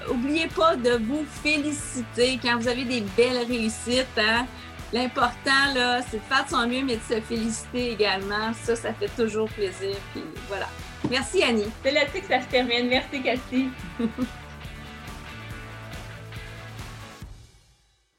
n'oubliez 0.08 0.48
pas 0.48 0.76
de 0.76 0.92
vous 1.04 1.24
féliciter 1.42 2.38
quand 2.42 2.58
vous 2.58 2.68
avez 2.68 2.84
des 2.84 3.02
belles 3.16 3.46
réussites. 3.48 4.06
Hein? 4.16 4.46
L'important, 4.92 5.72
là, 5.74 6.00
c'est 6.10 6.18
de 6.18 6.22
faire 6.22 6.44
de 6.44 6.50
son 6.50 6.66
mieux, 6.66 6.84
mais 6.84 6.96
de 6.96 7.14
se 7.14 7.20
féliciter 7.20 7.92
également. 7.92 8.52
Ça, 8.62 8.76
ça 8.76 8.92
fait 8.92 9.10
toujours 9.16 9.48
plaisir. 9.48 9.96
Puis 10.12 10.22
voilà. 10.48 10.68
Merci, 11.10 11.42
Annie. 11.42 11.70
C'est 11.82 11.92
là-dessus 11.92 12.20
que 12.20 12.28
ça 12.28 12.40
se 12.40 12.46
termine. 12.46 12.88
Merci, 12.88 13.22
Cathy. 13.22 13.68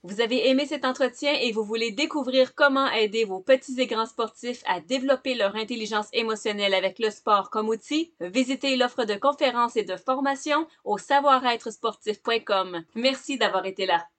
Vous 0.06 0.20
avez 0.20 0.50
aimé 0.50 0.66
cet 0.66 0.84
entretien 0.84 1.32
et 1.32 1.54
vous 1.54 1.64
voulez 1.64 1.92
découvrir 1.92 2.56
comment 2.56 2.92
aider 2.92 3.24
vos 3.24 3.40
petits 3.40 3.80
et 3.80 3.88
grands 3.88 4.06
sportifs 4.06 4.62
à 4.66 4.82
développer 4.82 5.34
leur 5.34 5.56
intelligence 5.56 6.10
émotionnelle 6.12 6.74
avec 6.74 7.00
le 7.00 7.10
sport 7.10 7.50
comme 7.50 7.70
outil? 7.70 8.12
Visitez 8.20 8.76
l'offre 8.76 9.06
de 9.06 9.16
conférences 9.16 9.78
et 9.78 9.86
de 9.86 9.96
formations 9.96 10.68
au 10.84 10.98
savoir-être 10.98 11.72
sportif.com. 11.72 12.84
Merci 12.96 13.38
d'avoir 13.38 13.66
été 13.66 13.86
là. 13.86 14.06